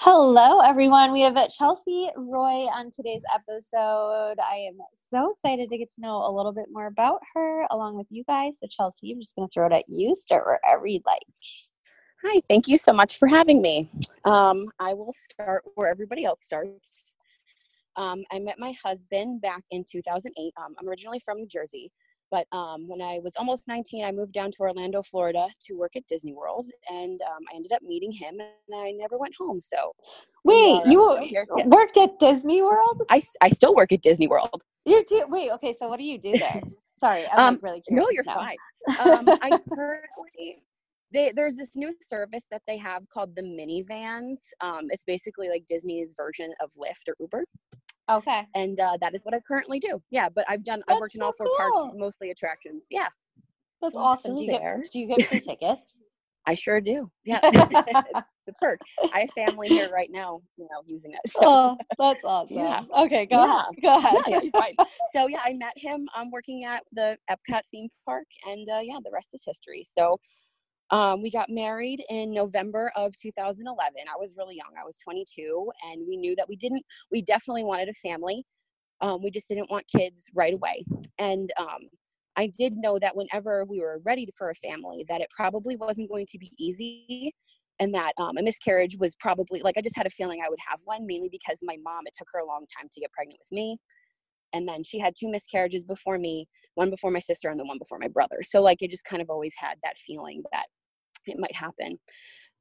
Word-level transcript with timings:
Hello, 0.00 0.60
everyone. 0.60 1.10
We 1.10 1.22
have 1.22 1.36
Chelsea 1.50 2.08
Roy 2.14 2.66
on 2.68 2.88
today's 2.88 3.24
episode. 3.34 4.36
I 4.38 4.68
am 4.68 4.78
so 4.94 5.32
excited 5.32 5.68
to 5.70 5.76
get 5.76 5.88
to 5.96 6.00
know 6.00 6.24
a 6.24 6.30
little 6.30 6.52
bit 6.52 6.66
more 6.70 6.86
about 6.86 7.20
her 7.34 7.66
along 7.72 7.96
with 7.96 8.06
you 8.08 8.22
guys. 8.22 8.60
So, 8.60 8.68
Chelsea, 8.70 9.10
I'm 9.10 9.18
just 9.18 9.34
going 9.34 9.48
to 9.48 9.52
throw 9.52 9.66
it 9.66 9.72
at 9.72 9.86
you. 9.88 10.14
Start 10.14 10.46
wherever 10.46 10.86
you'd 10.86 11.04
like. 11.04 11.18
Hi, 12.24 12.40
thank 12.48 12.68
you 12.68 12.78
so 12.78 12.92
much 12.92 13.18
for 13.18 13.26
having 13.26 13.60
me. 13.60 13.90
Um, 14.24 14.66
I 14.78 14.94
will 14.94 15.12
start 15.32 15.64
where 15.74 15.90
everybody 15.90 16.24
else 16.24 16.44
starts. 16.44 17.12
Um, 17.96 18.22
I 18.30 18.38
met 18.38 18.60
my 18.60 18.74
husband 18.84 19.40
back 19.40 19.64
in 19.72 19.84
2008. 19.90 20.52
Um, 20.56 20.76
I'm 20.78 20.88
originally 20.88 21.18
from 21.24 21.38
New 21.38 21.48
Jersey. 21.48 21.90
But 22.30 22.46
um, 22.52 22.86
when 22.88 23.00
I 23.00 23.20
was 23.22 23.34
almost 23.36 23.66
19, 23.68 24.04
I 24.04 24.12
moved 24.12 24.32
down 24.32 24.50
to 24.52 24.58
Orlando, 24.60 25.02
Florida 25.02 25.48
to 25.66 25.74
work 25.74 25.96
at 25.96 26.06
Disney 26.06 26.34
World. 26.34 26.68
And 26.88 27.20
um, 27.22 27.44
I 27.50 27.56
ended 27.56 27.72
up 27.72 27.82
meeting 27.82 28.12
him 28.12 28.38
and 28.40 28.76
I 28.76 28.92
never 28.92 29.18
went 29.18 29.34
home. 29.38 29.60
So, 29.60 29.92
wait, 30.44 30.82
you 30.86 31.32
worked 31.66 31.96
at 31.96 32.18
Disney 32.18 32.62
World? 32.62 33.02
I, 33.08 33.22
I 33.40 33.50
still 33.50 33.74
work 33.74 33.92
at 33.92 34.02
Disney 34.02 34.28
World. 34.28 34.62
You 34.84 35.04
do? 35.06 35.24
Wait, 35.28 35.50
okay. 35.52 35.74
So, 35.78 35.88
what 35.88 35.98
do 35.98 36.04
you 36.04 36.18
do 36.18 36.36
there? 36.38 36.60
Sorry, 36.96 37.24
I'm 37.32 37.54
um, 37.54 37.60
really 37.62 37.80
curious. 37.80 38.04
No, 38.04 38.10
you're 38.10 38.24
now. 38.24 38.34
fine. 38.34 38.56
Um, 39.00 39.38
I 39.42 39.50
currently. 39.74 40.62
They, 41.10 41.32
there's 41.34 41.56
this 41.56 41.74
new 41.74 41.94
service 42.06 42.42
that 42.50 42.60
they 42.66 42.76
have 42.76 43.08
called 43.08 43.34
the 43.34 43.42
Minnie 43.42 43.82
Vans. 43.88 44.40
Um, 44.60 44.88
it's 44.90 45.04
basically 45.04 45.48
like 45.48 45.64
Disney's 45.66 46.12
version 46.14 46.52
of 46.60 46.70
Lyft 46.72 47.08
or 47.08 47.14
Uber. 47.18 47.44
Okay. 48.10 48.46
And 48.54 48.80
uh, 48.80 48.96
that 49.00 49.14
is 49.14 49.20
what 49.24 49.34
I 49.34 49.40
currently 49.40 49.78
do. 49.78 50.02
Yeah, 50.10 50.28
but 50.28 50.44
I've 50.48 50.64
done. 50.64 50.82
That's 50.86 50.96
I've 50.96 51.00
worked 51.00 51.14
in 51.14 51.22
all 51.22 51.32
four 51.32 51.46
cool. 51.46 51.56
parks, 51.56 51.96
mostly 51.96 52.30
attractions. 52.30 52.86
Yeah. 52.90 53.08
That's 53.80 53.94
so 53.94 54.00
awesome. 54.00 54.34
Do 54.34 54.44
you 54.44 54.52
there. 54.52 54.80
get 54.82 54.92
Do 54.92 54.98
you 54.98 55.06
get 55.06 55.22
free 55.26 55.40
tickets? 55.40 55.96
I 56.46 56.54
sure 56.54 56.80
do. 56.80 57.10
Yeah, 57.24 57.40
it's 57.44 58.24
a 58.48 58.52
perk. 58.58 58.80
I 59.12 59.20
have 59.20 59.30
family 59.32 59.68
here 59.68 59.90
right 59.92 60.10
now, 60.10 60.40
you 60.56 60.64
know, 60.64 60.82
using 60.86 61.12
it. 61.12 61.20
So. 61.30 61.40
Oh, 61.42 61.78
that's 61.98 62.24
awesome. 62.24 62.56
Yeah. 62.56 62.84
Okay, 62.96 63.26
go 63.26 63.44
yeah. 63.44 63.60
ahead. 63.60 63.82
Go 63.82 63.98
ahead. 63.98 64.22
Yeah, 64.26 64.40
yeah. 64.78 64.84
So 65.12 65.26
yeah, 65.26 65.40
I 65.44 65.52
met 65.52 65.74
him. 65.76 66.08
I'm 66.14 66.28
um, 66.28 66.30
working 66.30 66.64
at 66.64 66.84
the 66.92 67.18
Epcot 67.30 67.60
theme 67.70 67.88
park, 68.06 68.24
and 68.46 68.66
uh, 68.70 68.80
yeah, 68.82 68.96
the 69.04 69.10
rest 69.12 69.28
is 69.34 69.42
history. 69.44 69.84
So 69.84 70.18
um, 70.90 71.22
we 71.22 71.30
got 71.30 71.50
married 71.50 72.02
in 72.08 72.32
November 72.32 72.90
of 72.96 73.16
2011. 73.16 73.94
I 74.08 74.18
was 74.18 74.34
really 74.36 74.56
young. 74.56 74.72
I 74.80 74.84
was 74.84 74.96
22, 75.04 75.70
and 75.90 76.02
we 76.08 76.16
knew 76.16 76.34
that 76.36 76.48
we 76.48 76.56
didn't, 76.56 76.84
we 77.10 77.22
definitely 77.22 77.64
wanted 77.64 77.88
a 77.88 77.94
family. 77.94 78.44
Um, 79.00 79.22
we 79.22 79.30
just 79.30 79.48
didn't 79.48 79.70
want 79.70 79.86
kids 79.94 80.24
right 80.34 80.54
away. 80.54 80.84
And 81.18 81.52
um, 81.58 81.88
I 82.36 82.46
did 82.58 82.74
know 82.76 82.98
that 82.98 83.16
whenever 83.16 83.64
we 83.64 83.80
were 83.80 84.00
ready 84.04 84.28
for 84.36 84.50
a 84.50 84.54
family, 84.54 85.04
that 85.08 85.20
it 85.20 85.28
probably 85.34 85.76
wasn't 85.76 86.10
going 86.10 86.26
to 86.30 86.38
be 86.38 86.52
easy 86.58 87.32
and 87.80 87.94
that 87.94 88.12
um, 88.18 88.36
a 88.36 88.42
miscarriage 88.42 88.96
was 88.98 89.14
probably 89.16 89.60
like 89.62 89.76
I 89.76 89.80
just 89.82 89.96
had 89.96 90.06
a 90.06 90.10
feeling 90.10 90.40
I 90.44 90.48
would 90.48 90.58
have 90.68 90.80
one, 90.84 91.06
mainly 91.06 91.28
because 91.28 91.58
my 91.62 91.76
mom, 91.82 92.06
it 92.06 92.14
took 92.16 92.28
her 92.32 92.40
a 92.40 92.46
long 92.46 92.66
time 92.76 92.88
to 92.92 93.00
get 93.00 93.12
pregnant 93.12 93.38
with 93.40 93.52
me. 93.52 93.78
And 94.52 94.66
then 94.66 94.82
she 94.82 94.98
had 94.98 95.14
two 95.18 95.30
miscarriages 95.30 95.84
before 95.84 96.18
me, 96.18 96.48
one 96.74 96.90
before 96.90 97.10
my 97.10 97.20
sister 97.20 97.50
and 97.50 97.60
then 97.60 97.68
one 97.68 97.78
before 97.78 97.98
my 97.98 98.08
brother. 98.08 98.38
So, 98.42 98.62
like, 98.62 98.78
it 98.80 98.90
just 98.90 99.04
kind 99.04 99.20
of 99.20 99.28
always 99.28 99.52
had 99.58 99.76
that 99.84 99.98
feeling 99.98 100.42
that 100.52 100.66
it 101.30 101.38
might 101.38 101.54
happen. 101.54 101.98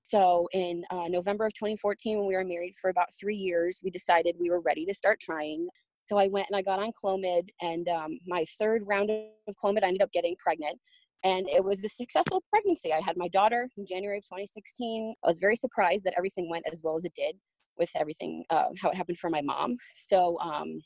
So 0.01 0.47
in 0.53 0.83
uh, 0.89 1.07
November 1.09 1.45
of 1.45 1.53
2014, 1.53 2.17
when 2.17 2.27
we 2.27 2.35
were 2.35 2.45
married 2.45 2.75
for 2.79 2.89
about 2.89 3.07
three 3.19 3.35
years, 3.35 3.81
we 3.83 3.89
decided 3.89 4.35
we 4.39 4.49
were 4.49 4.61
ready 4.61 4.85
to 4.85 4.93
start 4.93 5.19
trying. 5.19 5.67
So 6.05 6.17
I 6.17 6.29
went 6.29 6.47
and 6.49 6.57
I 6.57 6.61
got 6.61 6.79
on 6.79 6.93
Clomid, 6.93 7.49
and 7.61 7.89
um, 7.89 8.17
my 8.25 8.45
third 8.57 8.83
round 8.85 9.09
of 9.09 9.55
Clomid, 9.61 9.83
I 9.83 9.87
ended 9.87 10.01
up 10.01 10.11
getting 10.13 10.35
pregnant. 10.39 10.79
And 11.25 11.49
it 11.49 11.61
was 11.61 11.83
a 11.83 11.89
successful 11.89 12.41
pregnancy. 12.49 12.93
I 12.93 13.01
had 13.01 13.17
my 13.17 13.27
daughter 13.27 13.67
in 13.77 13.85
January 13.85 14.19
of 14.19 14.23
2016. 14.25 15.13
I 15.23 15.27
was 15.27 15.39
very 15.39 15.57
surprised 15.57 16.05
that 16.05 16.13
everything 16.15 16.49
went 16.49 16.65
as 16.71 16.81
well 16.83 16.95
as 16.95 17.03
it 17.03 17.13
did 17.15 17.35
with 17.77 17.89
everything, 17.95 18.45
uh, 18.49 18.67
how 18.81 18.89
it 18.89 18.95
happened 18.95 19.17
for 19.17 19.29
my 19.29 19.41
mom. 19.41 19.75
So, 19.95 20.39
um, 20.39 20.79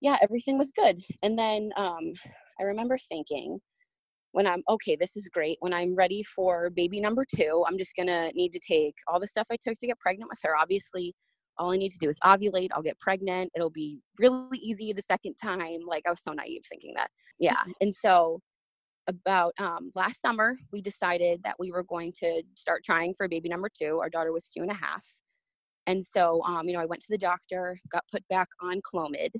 yeah, 0.00 0.18
everything 0.22 0.58
was 0.58 0.70
good. 0.76 1.00
And 1.22 1.36
then 1.36 1.70
um, 1.76 2.12
I 2.60 2.64
remember 2.64 2.98
thinking, 2.98 3.58
when 4.36 4.46
I'm 4.46 4.62
okay, 4.68 4.96
this 4.96 5.16
is 5.16 5.30
great. 5.32 5.56
When 5.60 5.72
I'm 5.72 5.94
ready 5.94 6.22
for 6.22 6.68
baby 6.68 7.00
number 7.00 7.24
two, 7.34 7.64
I'm 7.66 7.78
just 7.78 7.96
gonna 7.96 8.30
need 8.34 8.52
to 8.52 8.60
take 8.60 8.94
all 9.08 9.18
the 9.18 9.26
stuff 9.26 9.46
I 9.50 9.56
took 9.56 9.78
to 9.78 9.86
get 9.86 9.98
pregnant 9.98 10.28
with 10.28 10.38
her. 10.42 10.54
Obviously, 10.54 11.14
all 11.56 11.72
I 11.72 11.78
need 11.78 11.90
to 11.92 11.98
do 11.98 12.10
is 12.10 12.18
ovulate. 12.22 12.68
I'll 12.74 12.82
get 12.82 13.00
pregnant. 13.00 13.50
It'll 13.56 13.70
be 13.70 13.98
really 14.18 14.58
easy 14.58 14.92
the 14.92 15.00
second 15.00 15.36
time. 15.42 15.78
Like 15.86 16.02
I 16.06 16.10
was 16.10 16.22
so 16.22 16.32
naive 16.32 16.60
thinking 16.68 16.92
that. 16.96 17.08
Yeah. 17.38 17.56
And 17.80 17.94
so 17.94 18.40
about 19.08 19.54
um, 19.58 19.90
last 19.94 20.20
summer, 20.20 20.58
we 20.70 20.82
decided 20.82 21.40
that 21.44 21.56
we 21.58 21.72
were 21.72 21.84
going 21.84 22.12
to 22.20 22.42
start 22.56 22.84
trying 22.84 23.14
for 23.16 23.28
baby 23.28 23.48
number 23.48 23.70
two. 23.70 24.00
Our 24.02 24.10
daughter 24.10 24.32
was 24.32 24.50
two 24.54 24.60
and 24.60 24.70
a 24.70 24.74
half. 24.74 25.04
And 25.86 26.04
so, 26.04 26.42
um, 26.44 26.68
you 26.68 26.74
know, 26.74 26.82
I 26.82 26.86
went 26.86 27.00
to 27.00 27.08
the 27.08 27.16
doctor, 27.16 27.80
got 27.90 28.04
put 28.12 28.22
back 28.28 28.48
on 28.60 28.82
Clomid. 28.82 29.30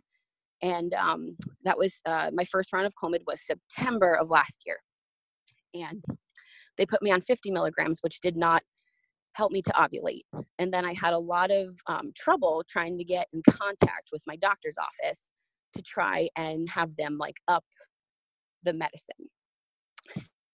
And 0.62 0.94
um, 0.94 1.36
that 1.64 1.76
was 1.76 2.00
uh, 2.06 2.30
my 2.32 2.46
first 2.46 2.72
round 2.72 2.86
of 2.86 2.94
Clomid 2.94 3.20
was 3.26 3.44
September 3.44 4.14
of 4.14 4.30
last 4.30 4.62
year 4.64 4.78
and 5.82 6.03
they 6.76 6.87
put 6.87 7.03
me 7.03 7.10
on 7.10 7.20
50 7.20 7.50
milligrams, 7.50 7.98
which 8.03 8.20
did 8.20 8.37
not 8.37 8.62
help 9.34 9.53
me 9.53 9.62
to 9.62 9.70
ovulate. 9.72 10.22
And 10.59 10.72
then 10.72 10.84
I 10.84 10.94
had 10.94 11.12
a 11.12 11.19
lot 11.19 11.50
of 11.50 11.76
um, 11.87 12.12
trouble 12.16 12.64
trying 12.69 12.97
to 12.98 13.04
get 13.04 13.28
in 13.32 13.42
contact 13.48 14.09
with 14.12 14.22
my 14.26 14.36
doctor's 14.36 14.76
office 14.78 15.28
to 15.75 15.82
try 15.82 16.28
and 16.36 16.69
have 16.70 16.97
them 16.97 17.19
like 17.19 17.36
up 17.48 17.65
the 18.62 18.72
medicine. 18.72 19.28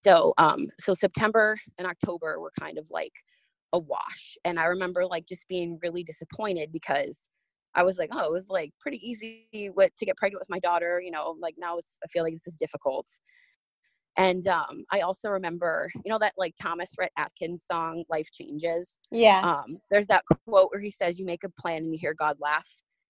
So, 0.05 0.35
um, 0.37 0.67
so 0.81 0.95
September 0.95 1.57
and 1.79 1.87
October 1.87 2.41
were 2.41 2.51
kind 2.59 2.77
of 2.77 2.87
like 2.91 3.13
a 3.73 3.79
wash. 3.79 4.37
And 4.45 4.59
I 4.59 4.65
remember 4.65 5.07
like 5.07 5.27
just 5.27 5.47
being 5.49 5.79
really 5.83 6.03
disappointed 6.03 6.71
because 6.73 7.29
I 7.75 7.85
was 7.85 7.99
like, 7.99 8.11
oh, 8.13 8.25
it 8.25 8.33
was 8.33 8.49
like 8.49 8.73
pretty 8.81 8.99
easy 8.99 9.71
with, 9.75 9.95
to 9.97 10.05
get 10.05 10.17
pregnant 10.17 10.41
with 10.41 10.51
my 10.51 10.59
daughter. 10.59 11.01
You 11.03 11.13
know, 11.13 11.37
like 11.41 11.55
now 11.57 11.79
it's, 11.79 11.99
I 12.05 12.09
feel 12.09 12.25
like 12.25 12.35
this 12.35 12.49
is 12.49 12.55
difficult. 12.55 13.07
And 14.17 14.47
um, 14.47 14.85
I 14.91 15.01
also 15.01 15.31
remember, 15.31 15.91
you 16.05 16.11
know, 16.11 16.19
that 16.19 16.35
like 16.37 16.55
Thomas 16.61 16.91
Rhett 16.99 17.13
Atkins 17.17 17.65
song, 17.71 18.05
Life 18.11 18.29
Changes. 18.33 18.99
Yeah. 19.11 19.41
Um, 19.41 19.79
there's 19.91 20.07
that 20.07 20.25
quote 20.47 20.69
where 20.71 20.81
he 20.81 20.91
says, 20.91 21.19
You 21.19 21.25
make 21.25 21.45
a 21.45 21.49
plan 21.61 21.79
and 21.79 21.93
you 21.93 21.99
hear 21.99 22.15
God 22.15 22.37
laugh. 22.41 22.69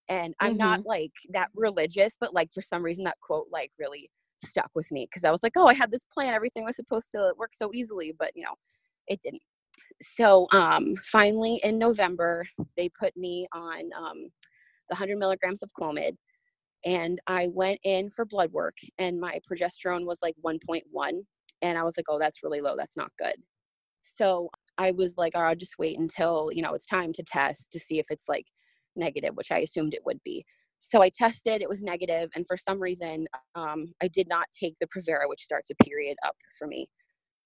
And 0.08 0.34
I'm 0.40 0.52
mm-hmm. 0.52 0.58
not 0.58 0.86
like 0.86 1.12
that 1.30 1.50
religious, 1.54 2.16
but 2.20 2.34
like 2.34 2.50
for 2.52 2.62
some 2.62 2.82
reason 2.82 3.04
that 3.04 3.18
quote 3.20 3.46
like 3.50 3.70
really 3.78 4.10
stuck 4.44 4.70
with 4.74 4.90
me 4.92 5.06
because 5.10 5.24
I 5.24 5.30
was 5.30 5.42
like, 5.42 5.52
Oh, 5.56 5.66
I 5.66 5.74
had 5.74 5.90
this 5.90 6.06
plan. 6.12 6.34
Everything 6.34 6.64
was 6.64 6.76
supposed 6.76 7.10
to 7.12 7.32
work 7.36 7.50
so 7.54 7.70
easily, 7.74 8.14
but 8.16 8.30
you 8.34 8.44
know, 8.44 8.54
it 9.08 9.20
didn't. 9.22 9.42
So 10.02 10.46
um, 10.52 10.94
finally 11.02 11.60
in 11.64 11.78
November, 11.78 12.46
they 12.76 12.88
put 12.88 13.16
me 13.16 13.46
on 13.52 13.90
um, 13.96 14.28
the 14.88 14.94
100 14.94 15.18
milligrams 15.18 15.62
of 15.62 15.70
Clomid 15.78 16.16
and 16.84 17.20
I 17.26 17.48
went 17.48 17.80
in 17.84 18.10
for 18.10 18.24
blood 18.24 18.52
work 18.52 18.76
and 18.98 19.20
my 19.20 19.40
progesterone 19.50 20.06
was 20.06 20.18
like 20.22 20.34
1.1 20.44 20.82
and 21.62 21.78
I 21.78 21.84
was 21.84 21.96
like, 21.96 22.06
"Oh, 22.08 22.18
that's 22.18 22.42
really 22.42 22.60
low. 22.60 22.76
That's 22.76 22.96
not 22.96 23.10
good." 23.18 23.36
So, 24.04 24.50
I 24.78 24.92
was 24.92 25.16
like, 25.18 25.34
oh, 25.36 25.40
"I'll 25.40 25.56
just 25.56 25.78
wait 25.78 25.98
until, 25.98 26.50
you 26.52 26.62
know, 26.62 26.74
it's 26.74 26.86
time 26.86 27.12
to 27.14 27.22
test 27.24 27.72
to 27.72 27.78
see 27.80 27.98
if 27.98 28.06
it's 28.10 28.28
like 28.28 28.46
negative, 28.96 29.34
which 29.36 29.52
I 29.52 29.58
assumed 29.60 29.94
it 29.94 30.04
would 30.06 30.20
be." 30.24 30.44
So 30.80 31.02
I 31.02 31.10
tested, 31.10 31.62
it 31.62 31.68
was 31.68 31.82
negative, 31.82 32.30
and 32.34 32.46
for 32.46 32.56
some 32.58 32.80
reason, 32.80 33.26
um, 33.54 33.92
I 34.02 34.08
did 34.08 34.28
not 34.28 34.48
take 34.58 34.76
the 34.80 34.88
Provera, 34.88 35.28
which 35.28 35.42
starts 35.44 35.70
a 35.70 35.76
period 35.84 36.16
up 36.24 36.36
for 36.58 36.66
me 36.68 36.88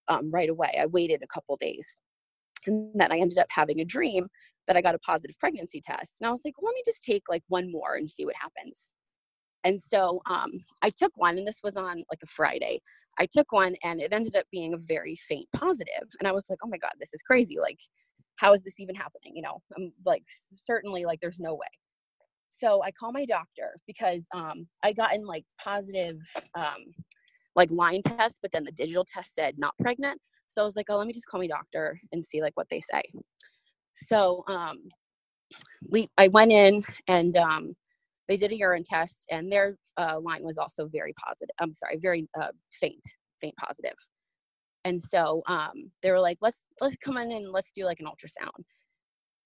um, 0.09 0.31
right 0.33 0.49
away. 0.51 0.77
I 0.81 0.87
waited 0.87 1.23
a 1.23 1.29
couple 1.29 1.57
days, 1.59 2.01
and 2.67 2.91
then 2.95 3.13
I 3.13 3.19
ended 3.21 3.39
up 3.39 3.49
having 3.51 3.81
a 3.81 3.87
dream 3.87 4.29
that 4.69 4.77
I 4.79 4.83
got 4.83 4.97
a 4.97 5.01
positive 5.01 5.39
pregnancy 5.41 5.83
test, 5.83 6.19
and 6.21 6.29
I 6.29 6.33
was 6.33 6.43
like, 6.45 6.55
well, 6.61 6.71
"Let 6.73 6.77
me 6.77 6.83
just 6.87 7.05
take 7.05 7.25
like 7.31 7.45
one 7.49 7.73
more 7.73 7.97
and 7.97 8.11
see 8.11 8.27
what 8.27 8.37
happens." 8.37 8.95
And 9.67 9.83
so 9.83 10.23
um, 10.31 10.53
I 10.81 10.91
took 10.91 11.11
one, 11.17 11.39
and 11.39 11.47
this 11.47 11.59
was 11.65 11.77
on 11.77 12.05
like 12.09 12.23
a 12.23 12.27
Friday. 12.27 12.81
I 13.19 13.27
took 13.27 13.51
one, 13.51 13.75
and 13.83 14.01
it 14.01 14.13
ended 14.13 14.37
up 14.37 14.47
being 14.53 14.75
a 14.75 14.79
very 14.79 15.17
faint 15.29 15.49
positive. 15.53 16.09
And 16.21 16.29
I 16.29 16.33
was 16.33 16.47
like, 16.49 16.61
oh 16.65 16.69
my 16.69 16.79
God, 16.79 16.93
this 17.01 17.13
is 17.13 17.21
crazy. 17.23 17.59
Like, 17.61 17.81
how 18.37 18.53
is 18.53 18.63
this 18.63 18.79
even 18.79 18.95
happening? 18.95 19.33
You 19.35 19.43
know, 19.43 19.61
I'm 19.77 19.93
like, 20.05 20.23
certainly, 20.55 21.05
like, 21.05 21.21
there's 21.21 21.41
no 21.41 21.55
way. 21.55 21.67
So 22.53 22.81
I 22.85 22.93
call 22.93 23.11
my 23.11 23.25
doctor 23.27 23.77
because 23.89 24.25
um, 24.33 24.69
I 24.85 24.95
in 25.13 25.27
like 25.27 25.45
positive, 25.61 26.21
um, 26.55 26.95
like 27.57 27.71
line 27.73 28.03
test, 28.03 28.39
but 28.43 28.53
then 28.53 28.63
the 28.63 28.71
digital 28.71 29.05
test 29.05 29.35
said 29.35 29.59
not 29.59 29.75
pregnant. 29.83 30.21
So 30.47 30.63
I 30.63 30.65
was 30.65 30.77
like, 30.77 30.87
oh, 30.89 30.97
let 30.97 31.09
me 31.09 31.13
just 31.13 31.27
call 31.27 31.41
my 31.41 31.49
doctor 31.49 32.01
and 32.13 32.25
see 32.25 32.41
like 32.41 32.57
what 32.57 32.69
they 32.71 32.81
say. 32.81 33.03
So 33.95 34.45
um, 34.47 34.79
we 35.91 36.09
I 36.17 36.29
went 36.29 36.53
in 36.53 36.83
and 37.09 37.37
um, 37.37 37.75
they 38.29 38.37
did 38.37 38.53
a 38.53 38.57
urine 38.57 38.85
test, 38.85 39.27
and 39.31 39.51
their 39.51 39.77
uh, 39.97 40.19
line 40.21 40.43
was 40.43 40.59
also 40.59 40.89
very 40.89 41.15
positive. 41.15 41.55
I'm 41.61 41.73
sorry, 41.73 41.99
very 42.01 42.29
uh, 42.41 42.49
faint, 42.81 43.03
faint 43.41 43.55
positive. 43.57 43.95
And 44.85 45.01
so 45.01 45.43
um, 45.47 45.91
they 46.03 46.11
were 46.11 46.21
like, 46.21 46.39
let's 46.41 46.63
let's 46.81 46.97
come 47.05 47.17
in 47.17 47.33
and 47.33 47.51
let's 47.51 47.73
do 47.73 47.85
like 47.85 48.01
an 48.01 48.07
ultrasound. 48.07 48.65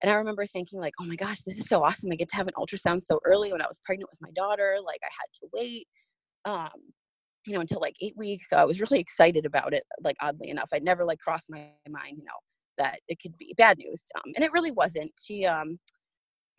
And 0.03 0.11
I 0.11 0.15
remember 0.15 0.47
thinking 0.47 0.81
like, 0.81 0.95
oh 1.01 1.05
my 1.05 1.17
gosh, 1.17 1.43
this 1.47 1.59
is 1.59 1.67
so 1.67 1.85
awesome. 1.85 2.11
I 2.13 2.17
get 2.17 2.31
to 2.31 2.37
have 2.37 2.49
an 2.49 2.55
ultrasound 2.57 3.03
so 3.03 3.21
early 3.25 3.53
when 3.53 3.63
I 3.63 3.67
was 3.67 3.81
pregnant 3.85 4.11
with 4.11 4.21
my 4.21 4.31
daughter. 4.35 4.79
Like 4.85 5.01
I 5.03 5.11
had 5.19 5.29
to 5.41 5.49
wait. 5.53 5.87
Um, 6.47 6.93
you 7.47 7.55
know, 7.55 7.61
until 7.61 7.81
like 7.81 7.97
eight 8.01 8.15
weeks. 8.17 8.49
So 8.49 8.57
I 8.57 8.65
was 8.65 8.81
really 8.81 9.01
excited 9.01 9.47
about 9.47 9.73
it. 9.73 9.85
Like 10.03 10.17
oddly 10.21 10.51
enough, 10.51 10.71
I'd 10.73 10.83
never 10.83 11.05
like 11.05 11.19
crossed 11.19 11.51
my 11.51 11.69
mind, 11.89 12.19
you 12.19 12.25
know, 12.25 12.33
that 12.79 13.01
it 13.09 13.19
could 13.21 13.37
be 13.39 13.55
bad 13.57 13.79
news. 13.79 14.03
Um, 14.17 14.33
and 14.37 14.45
it 14.45 14.53
really 14.53 14.71
wasn't. 14.71 15.13
She, 15.23 15.47
um, 15.47 15.79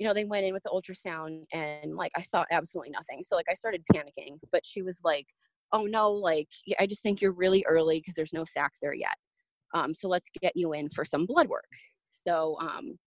you 0.01 0.07
know, 0.07 0.15
they 0.15 0.25
went 0.25 0.47
in 0.47 0.51
with 0.51 0.63
the 0.63 0.69
ultrasound 0.71 1.43
and 1.53 1.95
like 1.95 2.11
I 2.17 2.23
saw 2.23 2.43
absolutely 2.49 2.89
nothing. 2.89 3.21
So 3.21 3.35
like 3.35 3.45
I 3.47 3.53
started 3.53 3.83
panicking, 3.93 4.39
but 4.51 4.65
she 4.65 4.81
was 4.81 4.99
like, 5.03 5.27
"Oh 5.73 5.83
no, 5.83 6.11
like 6.11 6.47
I 6.79 6.87
just 6.87 7.03
think 7.03 7.21
you're 7.21 7.33
really 7.33 7.63
early 7.67 7.99
because 7.99 8.15
there's 8.15 8.33
no 8.33 8.43
sac 8.43 8.71
there 8.81 8.95
yet. 8.95 9.13
Um, 9.75 9.93
so 9.93 10.07
let's 10.07 10.27
get 10.41 10.53
you 10.55 10.73
in 10.73 10.89
for 10.89 11.05
some 11.05 11.27
blood 11.27 11.47
work." 11.47 11.69
So 12.09 12.57
um, 12.59 12.97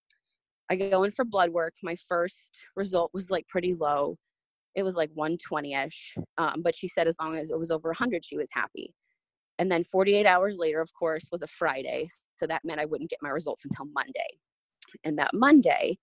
I 0.70 0.76
go 0.76 1.02
in 1.02 1.10
for 1.10 1.24
blood 1.24 1.50
work. 1.50 1.74
My 1.82 1.96
first 2.08 2.60
result 2.76 3.10
was 3.12 3.28
like 3.28 3.48
pretty 3.48 3.74
low 3.74 4.16
it 4.76 4.82
was 4.84 4.94
like 4.94 5.10
120ish 5.14 6.16
um, 6.38 6.62
but 6.62 6.74
she 6.74 6.88
said 6.88 7.06
as 7.06 7.16
long 7.20 7.36
as 7.36 7.50
it 7.50 7.58
was 7.58 7.70
over 7.70 7.88
100 7.90 8.24
she 8.24 8.36
was 8.36 8.48
happy 8.52 8.92
and 9.60 9.70
then 9.70 9.84
48 9.84 10.26
hours 10.26 10.56
later 10.58 10.80
of 10.80 10.92
course 10.94 11.28
was 11.30 11.42
a 11.42 11.46
friday 11.46 12.08
so 12.34 12.44
that 12.48 12.64
meant 12.64 12.80
i 12.80 12.84
wouldn't 12.84 13.08
get 13.08 13.20
my 13.22 13.28
results 13.28 13.64
until 13.64 13.86
monday 13.94 14.26
and 15.04 15.16
that 15.16 15.32
monday 15.32 15.96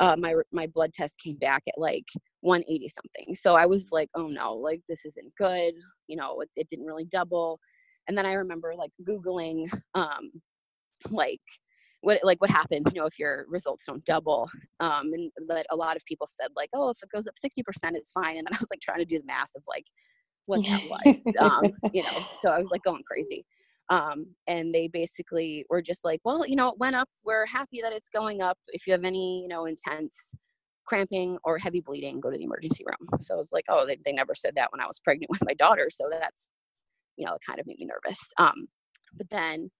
uh, 0.00 0.16
my 0.18 0.34
my 0.52 0.66
blood 0.66 0.92
test 0.92 1.18
came 1.18 1.36
back 1.36 1.62
at 1.66 1.74
like 1.76 2.06
180 2.40 2.88
something. 2.88 3.34
So 3.34 3.54
i 3.54 3.66
was 3.66 3.88
like 3.90 4.08
oh 4.14 4.28
no 4.28 4.54
like 4.54 4.80
this 4.88 5.04
isn't 5.04 5.34
good. 5.36 5.74
You 6.06 6.16
know 6.16 6.40
it, 6.40 6.50
it 6.56 6.68
didn't 6.68 6.86
really 6.86 7.06
double. 7.06 7.60
And 8.06 8.16
then 8.16 8.26
i 8.26 8.32
remember 8.32 8.74
like 8.76 8.92
googling 9.06 9.70
um 9.94 10.30
like 11.10 11.40
what 12.00 12.20
like 12.22 12.40
what 12.40 12.50
happens 12.50 12.86
you 12.94 13.00
know 13.00 13.06
if 13.06 13.18
your 13.18 13.46
results 13.48 13.84
don't 13.86 14.04
double. 14.04 14.48
Um 14.80 15.12
and 15.12 15.30
that 15.48 15.66
a 15.70 15.76
lot 15.76 15.96
of 15.96 16.04
people 16.04 16.28
said 16.28 16.48
like 16.56 16.70
oh 16.74 16.90
if 16.90 16.98
it 17.02 17.10
goes 17.10 17.26
up 17.26 17.34
60% 17.44 17.62
it's 17.94 18.12
fine. 18.12 18.36
And 18.36 18.46
then 18.46 18.54
i 18.54 18.58
was 18.60 18.70
like 18.70 18.80
trying 18.80 18.98
to 18.98 19.04
do 19.04 19.18
the 19.18 19.26
math 19.26 19.50
of 19.56 19.62
like 19.68 19.86
what 20.46 20.64
that 20.64 20.82
was 20.88 21.36
um 21.40 21.72
you 21.92 22.02
know 22.02 22.24
so 22.40 22.50
i 22.50 22.58
was 22.58 22.70
like 22.70 22.82
going 22.82 23.02
crazy 23.06 23.44
um 23.90 24.26
and 24.46 24.74
they 24.74 24.88
basically 24.88 25.64
were 25.70 25.82
just 25.82 26.04
like 26.04 26.20
well 26.24 26.46
you 26.46 26.56
know 26.56 26.68
it 26.70 26.78
went 26.78 26.96
up 26.96 27.08
we're 27.24 27.46
happy 27.46 27.80
that 27.80 27.92
it's 27.92 28.08
going 28.08 28.42
up 28.42 28.58
if 28.68 28.86
you 28.86 28.92
have 28.92 29.04
any 29.04 29.42
you 29.42 29.48
know 29.48 29.64
intense 29.66 30.14
cramping 30.84 31.38
or 31.44 31.58
heavy 31.58 31.80
bleeding 31.80 32.20
go 32.20 32.30
to 32.30 32.38
the 32.38 32.44
emergency 32.44 32.84
room 32.84 33.20
so 33.20 33.34
i 33.34 33.36
was 33.36 33.50
like 33.52 33.64
oh 33.68 33.86
they, 33.86 33.98
they 34.04 34.12
never 34.12 34.34
said 34.34 34.54
that 34.54 34.70
when 34.72 34.80
i 34.80 34.86
was 34.86 35.00
pregnant 35.04 35.30
with 35.30 35.44
my 35.44 35.54
daughter 35.54 35.88
so 35.90 36.08
that's 36.10 36.48
you 37.16 37.26
know 37.26 37.34
it 37.34 37.40
kind 37.46 37.60
of 37.60 37.66
made 37.66 37.78
me 37.78 37.86
nervous 37.86 38.18
um 38.38 38.66
but 39.16 39.28
then 39.30 39.70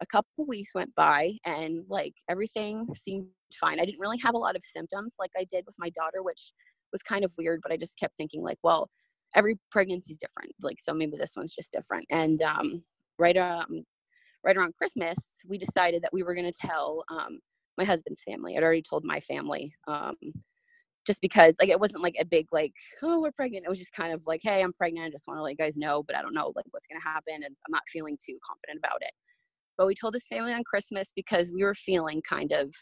a 0.00 0.06
couple 0.06 0.46
weeks 0.46 0.74
went 0.74 0.94
by 0.94 1.36
and 1.44 1.84
like 1.88 2.14
everything 2.28 2.86
seemed 2.94 3.26
fine. 3.60 3.80
I 3.80 3.84
didn't 3.84 4.00
really 4.00 4.18
have 4.18 4.34
a 4.34 4.38
lot 4.38 4.56
of 4.56 4.62
symptoms 4.62 5.14
like 5.18 5.30
I 5.36 5.44
did 5.44 5.64
with 5.66 5.74
my 5.78 5.90
daughter, 5.90 6.22
which 6.22 6.52
was 6.92 7.02
kind 7.02 7.24
of 7.24 7.32
weird, 7.38 7.60
but 7.62 7.72
I 7.72 7.76
just 7.76 7.98
kept 7.98 8.16
thinking 8.16 8.42
like, 8.42 8.58
well, 8.62 8.88
every 9.34 9.58
pregnancy 9.70 10.12
is 10.12 10.18
different. 10.18 10.54
Like, 10.62 10.78
so 10.80 10.94
maybe 10.94 11.16
this 11.16 11.34
one's 11.36 11.54
just 11.54 11.72
different. 11.72 12.06
And 12.10 12.40
um, 12.42 12.82
right 13.18 13.36
um, 13.36 13.84
right 14.44 14.56
around 14.56 14.76
Christmas, 14.76 15.16
we 15.46 15.58
decided 15.58 16.02
that 16.02 16.12
we 16.12 16.22
were 16.22 16.34
going 16.34 16.50
to 16.50 16.66
tell 16.66 17.04
um, 17.10 17.38
my 17.76 17.84
husband's 17.84 18.22
family. 18.22 18.56
I'd 18.56 18.62
already 18.62 18.82
told 18.82 19.04
my 19.04 19.20
family, 19.20 19.72
um, 19.86 20.14
just 21.06 21.20
because 21.20 21.56
like 21.60 21.70
it 21.70 21.80
wasn't 21.80 22.02
like 22.02 22.16
a 22.20 22.24
big 22.24 22.46
like, 22.52 22.74
oh, 23.02 23.20
we're 23.20 23.32
pregnant. 23.32 23.64
It 23.64 23.68
was 23.68 23.78
just 23.78 23.92
kind 23.92 24.12
of 24.12 24.22
like, 24.26 24.40
hey, 24.42 24.62
I'm 24.62 24.72
pregnant. 24.72 25.06
I 25.06 25.10
just 25.10 25.26
want 25.26 25.38
to 25.38 25.42
let 25.42 25.52
you 25.52 25.56
guys 25.56 25.76
know, 25.76 26.02
but 26.02 26.16
I 26.16 26.22
don't 26.22 26.34
know 26.34 26.52
like 26.54 26.66
what's 26.70 26.86
going 26.86 27.00
to 27.00 27.08
happen, 27.08 27.34
and 27.34 27.44
I'm 27.44 27.70
not 27.70 27.82
feeling 27.92 28.16
too 28.16 28.38
confident 28.46 28.78
about 28.78 29.02
it. 29.02 29.12
But 29.76 29.86
we 29.86 29.94
told 29.94 30.14
his 30.14 30.26
family 30.26 30.52
on 30.52 30.64
Christmas 30.64 31.12
because 31.14 31.52
we 31.54 31.62
were 31.62 31.74
feeling 31.74 32.20
kind 32.22 32.52
of 32.52 32.74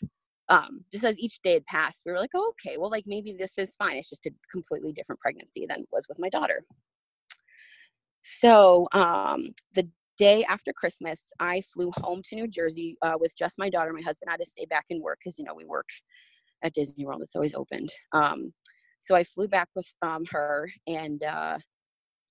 um, 0.48 0.84
just 0.92 1.04
as 1.04 1.18
each 1.18 1.40
day 1.42 1.54
had 1.54 1.66
passed, 1.66 2.02
we 2.06 2.12
were 2.12 2.18
like, 2.18 2.30
oh, 2.34 2.52
okay, 2.52 2.76
well, 2.78 2.90
like 2.90 3.04
maybe 3.06 3.32
this 3.32 3.58
is 3.58 3.74
fine. 3.74 3.96
It's 3.96 4.08
just 4.08 4.26
a 4.26 4.30
completely 4.50 4.92
different 4.92 5.20
pregnancy 5.20 5.66
than 5.68 5.84
was 5.92 6.06
with 6.08 6.18
my 6.18 6.28
daughter. 6.28 6.64
So 8.22 8.88
um, 8.92 9.54
the 9.74 9.88
day 10.18 10.44
after 10.44 10.72
Christmas, 10.72 11.32
I 11.40 11.62
flew 11.72 11.90
home 11.96 12.22
to 12.28 12.36
New 12.36 12.48
Jersey 12.48 12.96
uh, 13.02 13.16
with 13.18 13.36
just 13.36 13.58
my 13.58 13.70
daughter. 13.70 13.92
My 13.92 14.02
husband 14.02 14.30
had 14.30 14.40
to 14.40 14.46
stay 14.46 14.66
back 14.66 14.86
and 14.90 15.02
work 15.02 15.18
because, 15.20 15.38
you 15.38 15.44
know, 15.44 15.54
we 15.54 15.64
work 15.64 15.88
at 16.62 16.74
Disney 16.74 17.04
World. 17.04 17.22
It's 17.22 17.36
always 17.36 17.54
opened. 17.54 17.90
Um, 18.12 18.52
so 19.00 19.14
I 19.14 19.24
flew 19.24 19.48
back 19.48 19.68
with 19.76 19.86
um, 20.02 20.24
her, 20.30 20.70
and 20.86 21.22
uh, 21.22 21.58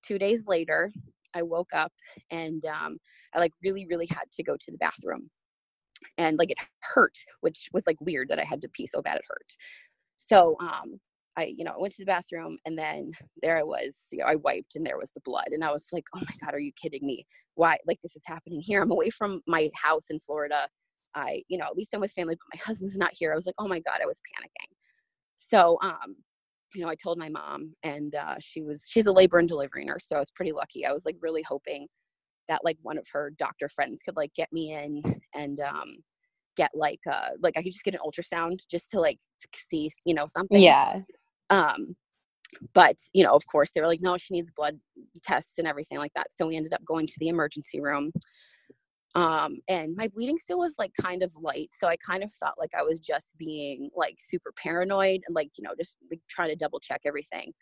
two 0.06 0.18
days 0.18 0.44
later, 0.46 0.92
I 1.34 1.42
woke 1.42 1.70
up 1.74 1.92
and 2.30 2.64
um, 2.66 2.98
I 3.34 3.40
like 3.40 3.52
really, 3.62 3.86
really 3.86 4.06
had 4.06 4.30
to 4.32 4.42
go 4.42 4.56
to 4.56 4.70
the 4.70 4.78
bathroom. 4.78 5.30
And 6.18 6.38
like 6.38 6.50
it 6.50 6.58
hurt, 6.82 7.16
which 7.40 7.68
was 7.72 7.86
like 7.86 8.00
weird 8.00 8.28
that 8.28 8.38
I 8.38 8.44
had 8.44 8.60
to 8.62 8.68
pee 8.68 8.86
so 8.86 9.02
bad 9.02 9.16
it 9.16 9.24
hurt. 9.28 9.56
So 10.16 10.56
um, 10.60 11.00
I, 11.36 11.54
you 11.56 11.64
know, 11.64 11.72
I 11.72 11.78
went 11.78 11.92
to 11.94 12.02
the 12.02 12.06
bathroom 12.06 12.58
and 12.64 12.78
then 12.78 13.12
there 13.42 13.58
I 13.58 13.62
was, 13.62 14.06
you 14.10 14.20
know, 14.20 14.24
I 14.26 14.36
wiped 14.36 14.76
and 14.76 14.86
there 14.86 14.96
was 14.98 15.10
the 15.14 15.20
blood. 15.24 15.48
And 15.52 15.62
I 15.62 15.70
was 15.70 15.86
like, 15.92 16.04
oh 16.14 16.20
my 16.20 16.34
God, 16.42 16.54
are 16.54 16.60
you 16.60 16.72
kidding 16.80 17.06
me? 17.06 17.26
Why? 17.54 17.76
Like 17.86 17.98
this 18.02 18.16
is 18.16 18.22
happening 18.26 18.60
here. 18.60 18.82
I'm 18.82 18.90
away 18.90 19.10
from 19.10 19.42
my 19.46 19.70
house 19.74 20.06
in 20.10 20.20
Florida. 20.20 20.66
I, 21.14 21.42
you 21.48 21.58
know, 21.58 21.64
at 21.64 21.76
least 21.76 21.94
I'm 21.94 22.00
with 22.00 22.12
family, 22.12 22.34
but 22.34 22.58
my 22.58 22.64
husband's 22.64 22.98
not 22.98 23.12
here. 23.12 23.32
I 23.32 23.36
was 23.36 23.46
like, 23.46 23.54
oh 23.58 23.68
my 23.68 23.80
God, 23.80 24.00
I 24.02 24.06
was 24.06 24.20
panicking. 24.20 24.74
So 25.36 25.78
um, 25.82 26.16
you 26.74 26.82
know, 26.82 26.88
I 26.88 26.94
told 26.94 27.18
my 27.18 27.28
mom, 27.28 27.72
and 27.82 28.14
uh, 28.14 28.36
she 28.40 28.62
was 28.62 28.84
she's 28.86 29.06
a 29.06 29.12
labor 29.12 29.38
and 29.38 29.48
delivery 29.48 29.84
nurse, 29.84 30.06
so 30.06 30.16
I 30.16 30.20
was 30.20 30.30
pretty 30.34 30.52
lucky. 30.52 30.84
I 30.84 30.92
was 30.92 31.04
like 31.06 31.16
really 31.20 31.42
hoping 31.42 31.86
that 32.48 32.64
like 32.64 32.78
one 32.82 32.98
of 32.98 33.06
her 33.12 33.32
doctor 33.38 33.68
friends 33.68 34.02
could 34.02 34.16
like 34.16 34.32
get 34.34 34.52
me 34.52 34.72
in 34.74 35.02
and 35.34 35.60
um, 35.60 35.96
get 36.56 36.70
like 36.74 37.00
uh 37.10 37.30
like 37.42 37.54
I 37.56 37.62
could 37.62 37.72
just 37.72 37.84
get 37.84 37.94
an 37.94 38.00
ultrasound 38.04 38.60
just 38.70 38.90
to 38.90 39.00
like 39.00 39.18
see 39.68 39.90
you 40.04 40.14
know 40.14 40.26
something. 40.28 40.62
Yeah. 40.62 41.00
Um, 41.50 41.96
but 42.74 42.96
you 43.12 43.24
know, 43.24 43.34
of 43.34 43.46
course, 43.46 43.70
they 43.74 43.80
were 43.80 43.86
like, 43.86 44.02
no, 44.02 44.16
she 44.16 44.34
needs 44.34 44.50
blood 44.50 44.78
tests 45.22 45.58
and 45.58 45.66
everything 45.66 45.98
like 45.98 46.12
that. 46.14 46.28
So 46.32 46.46
we 46.46 46.56
ended 46.56 46.74
up 46.74 46.84
going 46.84 47.06
to 47.06 47.14
the 47.18 47.28
emergency 47.28 47.80
room. 47.80 48.12
Um, 49.14 49.60
and 49.68 49.96
my 49.96 50.08
bleeding 50.08 50.38
still 50.38 50.58
was 50.58 50.74
like 50.78 50.92
kind 51.00 51.22
of 51.22 51.32
light 51.40 51.70
so 51.72 51.88
i 51.88 51.96
kind 51.96 52.22
of 52.22 52.30
felt 52.34 52.56
like 52.58 52.72
i 52.76 52.82
was 52.82 53.00
just 53.00 53.28
being 53.38 53.88
like 53.96 54.16
super 54.18 54.52
paranoid 54.62 55.22
and 55.26 55.34
like 55.34 55.48
you 55.56 55.64
know 55.64 55.70
just 55.78 55.96
like, 56.10 56.20
trying 56.28 56.50
to 56.50 56.56
double 56.56 56.78
check 56.80 57.00
everything. 57.06 57.54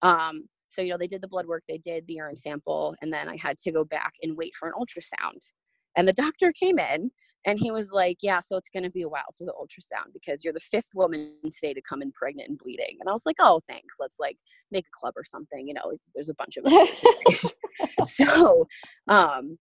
Um, 0.00 0.48
so 0.68 0.80
you 0.80 0.90
know 0.90 0.96
they 0.96 1.06
did 1.06 1.20
the 1.20 1.28
blood 1.28 1.46
work 1.46 1.62
they 1.68 1.76
did 1.76 2.06
the 2.06 2.14
urine 2.14 2.36
sample 2.36 2.94
and 3.02 3.12
then 3.12 3.28
i 3.28 3.36
had 3.36 3.58
to 3.58 3.70
go 3.70 3.84
back 3.84 4.14
and 4.22 4.34
wait 4.34 4.54
for 4.58 4.66
an 4.66 4.74
ultrasound. 4.78 5.40
And 5.94 6.08
the 6.08 6.14
doctor 6.14 6.52
came 6.52 6.78
in 6.78 7.10
and 7.46 7.58
he 7.58 7.70
was 7.70 7.90
like 7.92 8.18
yeah 8.22 8.40
so 8.40 8.56
it's 8.56 8.68
going 8.68 8.82
to 8.82 8.90
be 8.90 9.02
a 9.02 9.08
while 9.08 9.34
for 9.36 9.44
the 9.44 9.52
ultrasound 9.52 10.12
because 10.12 10.42
you're 10.42 10.52
the 10.52 10.60
fifth 10.60 10.88
woman 10.94 11.32
today 11.52 11.74
to 11.74 11.82
come 11.82 12.02
in 12.02 12.12
pregnant 12.12 12.48
and 12.48 12.58
bleeding 12.58 12.96
and 13.00 13.08
i 13.08 13.12
was 13.12 13.26
like 13.26 13.36
oh 13.40 13.60
thanks 13.66 13.94
let's 13.98 14.18
like 14.18 14.36
make 14.70 14.86
a 14.86 14.98
club 14.98 15.14
or 15.16 15.24
something 15.24 15.66
you 15.66 15.74
know 15.74 15.92
there's 16.14 16.28
a 16.28 16.34
bunch 16.34 16.56
of 16.56 16.64
us 16.66 17.54
so 18.06 18.66
um 19.08 19.58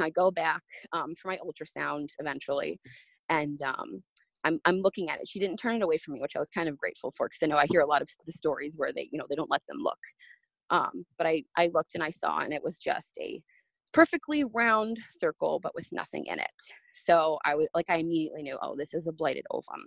I 0.00 0.10
go 0.10 0.30
back 0.30 0.62
um, 0.92 1.14
for 1.14 1.28
my 1.28 1.38
ultrasound 1.38 2.08
eventually, 2.18 2.78
and 3.28 3.60
um, 3.62 4.02
I'm 4.44 4.60
I'm 4.64 4.78
looking 4.80 5.10
at 5.10 5.20
it. 5.20 5.28
She 5.28 5.38
didn't 5.38 5.58
turn 5.58 5.76
it 5.76 5.82
away 5.82 5.98
from 5.98 6.14
me, 6.14 6.20
which 6.20 6.36
I 6.36 6.38
was 6.38 6.50
kind 6.50 6.68
of 6.68 6.78
grateful 6.78 7.12
for 7.16 7.28
because 7.28 7.42
I 7.42 7.46
know 7.46 7.56
I 7.56 7.66
hear 7.70 7.80
a 7.80 7.86
lot 7.86 8.02
of 8.02 8.08
the 8.26 8.32
stories 8.32 8.74
where 8.76 8.92
they 8.92 9.08
you 9.12 9.18
know 9.18 9.26
they 9.28 9.36
don't 9.36 9.50
let 9.50 9.62
them 9.68 9.78
look. 9.78 9.98
Um, 10.70 11.04
but 11.18 11.26
I 11.26 11.42
I 11.56 11.70
looked 11.72 11.94
and 11.94 12.02
I 12.02 12.10
saw, 12.10 12.40
and 12.40 12.52
it 12.52 12.62
was 12.62 12.78
just 12.78 13.16
a 13.20 13.40
perfectly 13.94 14.44
round 14.44 14.98
circle, 15.08 15.60
but 15.62 15.74
with 15.74 15.88
nothing 15.92 16.26
in 16.26 16.38
it. 16.38 16.50
So 16.94 17.38
I 17.46 17.54
was 17.54 17.68
like, 17.74 17.88
I 17.88 17.96
immediately 17.96 18.42
knew, 18.42 18.58
oh, 18.60 18.76
this 18.76 18.92
is 18.92 19.06
a 19.06 19.12
blighted 19.12 19.46
ovum, 19.50 19.86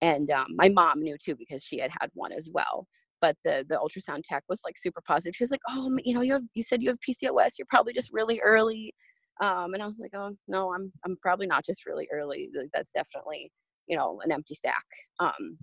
and 0.00 0.30
um, 0.30 0.46
my 0.50 0.68
mom 0.68 1.02
knew 1.02 1.16
too 1.18 1.34
because 1.34 1.62
she 1.64 1.78
had 1.80 1.90
had 2.00 2.10
one 2.14 2.32
as 2.32 2.48
well 2.52 2.86
but 3.20 3.36
the 3.44 3.64
the 3.68 3.76
ultrasound 3.76 4.22
tech 4.24 4.42
was 4.48 4.60
like 4.64 4.78
super 4.78 5.02
positive. 5.06 5.36
She 5.36 5.42
was 5.42 5.50
like, 5.50 5.60
"Oh, 5.68 5.96
you 6.04 6.14
know, 6.14 6.22
you 6.22 6.32
have 6.32 6.42
you 6.54 6.62
said 6.62 6.82
you 6.82 6.88
have 6.88 6.98
PCOS. 7.00 7.58
You're 7.58 7.66
probably 7.68 7.92
just 7.92 8.10
really 8.12 8.40
early." 8.40 8.94
Um, 9.40 9.72
and 9.74 9.82
I 9.82 9.86
was 9.86 9.98
like, 9.98 10.12
oh 10.14 10.36
no, 10.48 10.66
I'm 10.74 10.92
I'm 11.04 11.16
probably 11.22 11.46
not 11.46 11.64
just 11.64 11.86
really 11.86 12.08
early. 12.12 12.50
That's 12.72 12.90
definitely 12.90 13.50
you 13.86 13.96
know 13.96 14.20
an 14.24 14.32
empty 14.32 14.54
sac. 14.54 14.84
Um, 15.18 15.58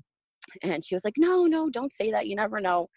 and 0.64 0.84
she 0.84 0.96
was 0.96 1.04
like, 1.04 1.16
no, 1.18 1.46
no, 1.46 1.70
don't 1.70 1.94
say 1.94 2.12
that. 2.12 2.28
You 2.28 2.36
never 2.36 2.60
know. 2.62 2.88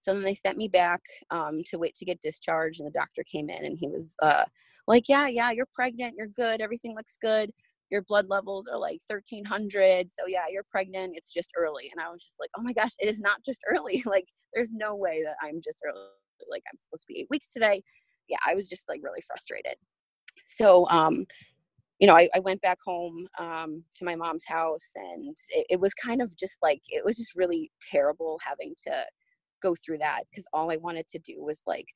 So 0.00 0.12
then 0.12 0.22
they 0.22 0.34
sent 0.34 0.56
me 0.56 0.68
back 0.68 1.00
um, 1.30 1.62
to 1.70 1.78
wait 1.78 1.94
to 1.96 2.04
get 2.04 2.20
discharged, 2.20 2.80
and 2.80 2.86
the 2.86 2.92
doctor 2.92 3.24
came 3.24 3.50
in 3.50 3.64
and 3.64 3.78
he 3.78 3.88
was 3.88 4.14
uh, 4.22 4.44
like, 4.86 5.08
yeah, 5.08 5.26
yeah, 5.26 5.50
you're 5.50 5.68
pregnant. 5.74 6.14
You're 6.16 6.28
good. 6.28 6.60
Everything 6.60 6.94
looks 6.94 7.18
good. 7.20 7.50
Your 7.90 8.02
blood 8.02 8.26
levels 8.28 8.66
are 8.66 8.78
like 8.78 9.00
1300. 9.06 10.10
So 10.10 10.26
yeah, 10.26 10.44
you're 10.50 10.64
pregnant. 10.70 11.14
It's 11.16 11.32
just 11.32 11.50
early. 11.56 11.90
And 11.92 12.04
I 12.04 12.10
was 12.10 12.22
just 12.22 12.36
like, 12.38 12.50
oh 12.58 12.62
my 12.62 12.72
gosh, 12.72 12.92
it 12.98 13.08
is 13.08 13.20
not 13.20 13.44
just 13.44 13.60
early. 13.70 14.02
like 14.06 14.26
there's 14.54 14.72
no 14.72 14.94
way 14.94 15.22
that 15.24 15.36
I'm 15.42 15.60
just 15.62 15.78
early. 15.86 16.00
Like 16.50 16.62
I'm 16.72 16.78
supposed 16.82 17.02
to 17.02 17.12
be 17.12 17.20
eight 17.20 17.28
weeks 17.30 17.48
today 17.52 17.82
yeah, 18.28 18.38
I 18.46 18.54
was 18.54 18.68
just 18.68 18.88
like 18.88 19.00
really 19.02 19.22
frustrated. 19.26 19.76
So, 20.44 20.88
um, 20.88 21.26
you 21.98 22.06
know, 22.06 22.16
I, 22.16 22.28
I 22.34 22.40
went 22.40 22.60
back 22.60 22.78
home 22.84 23.26
um, 23.38 23.82
to 23.96 24.04
my 24.04 24.14
mom's 24.16 24.44
house, 24.46 24.90
and 24.94 25.36
it, 25.50 25.66
it 25.70 25.80
was 25.80 25.94
kind 25.94 26.20
of 26.20 26.36
just 26.36 26.58
like 26.62 26.82
it 26.88 27.04
was 27.04 27.16
just 27.16 27.34
really 27.34 27.70
terrible 27.90 28.38
having 28.44 28.74
to 28.86 29.04
go 29.62 29.74
through 29.74 29.98
that 29.98 30.22
because 30.30 30.44
all 30.52 30.70
I 30.70 30.76
wanted 30.76 31.08
to 31.08 31.18
do 31.18 31.42
was 31.42 31.62
like 31.66 31.86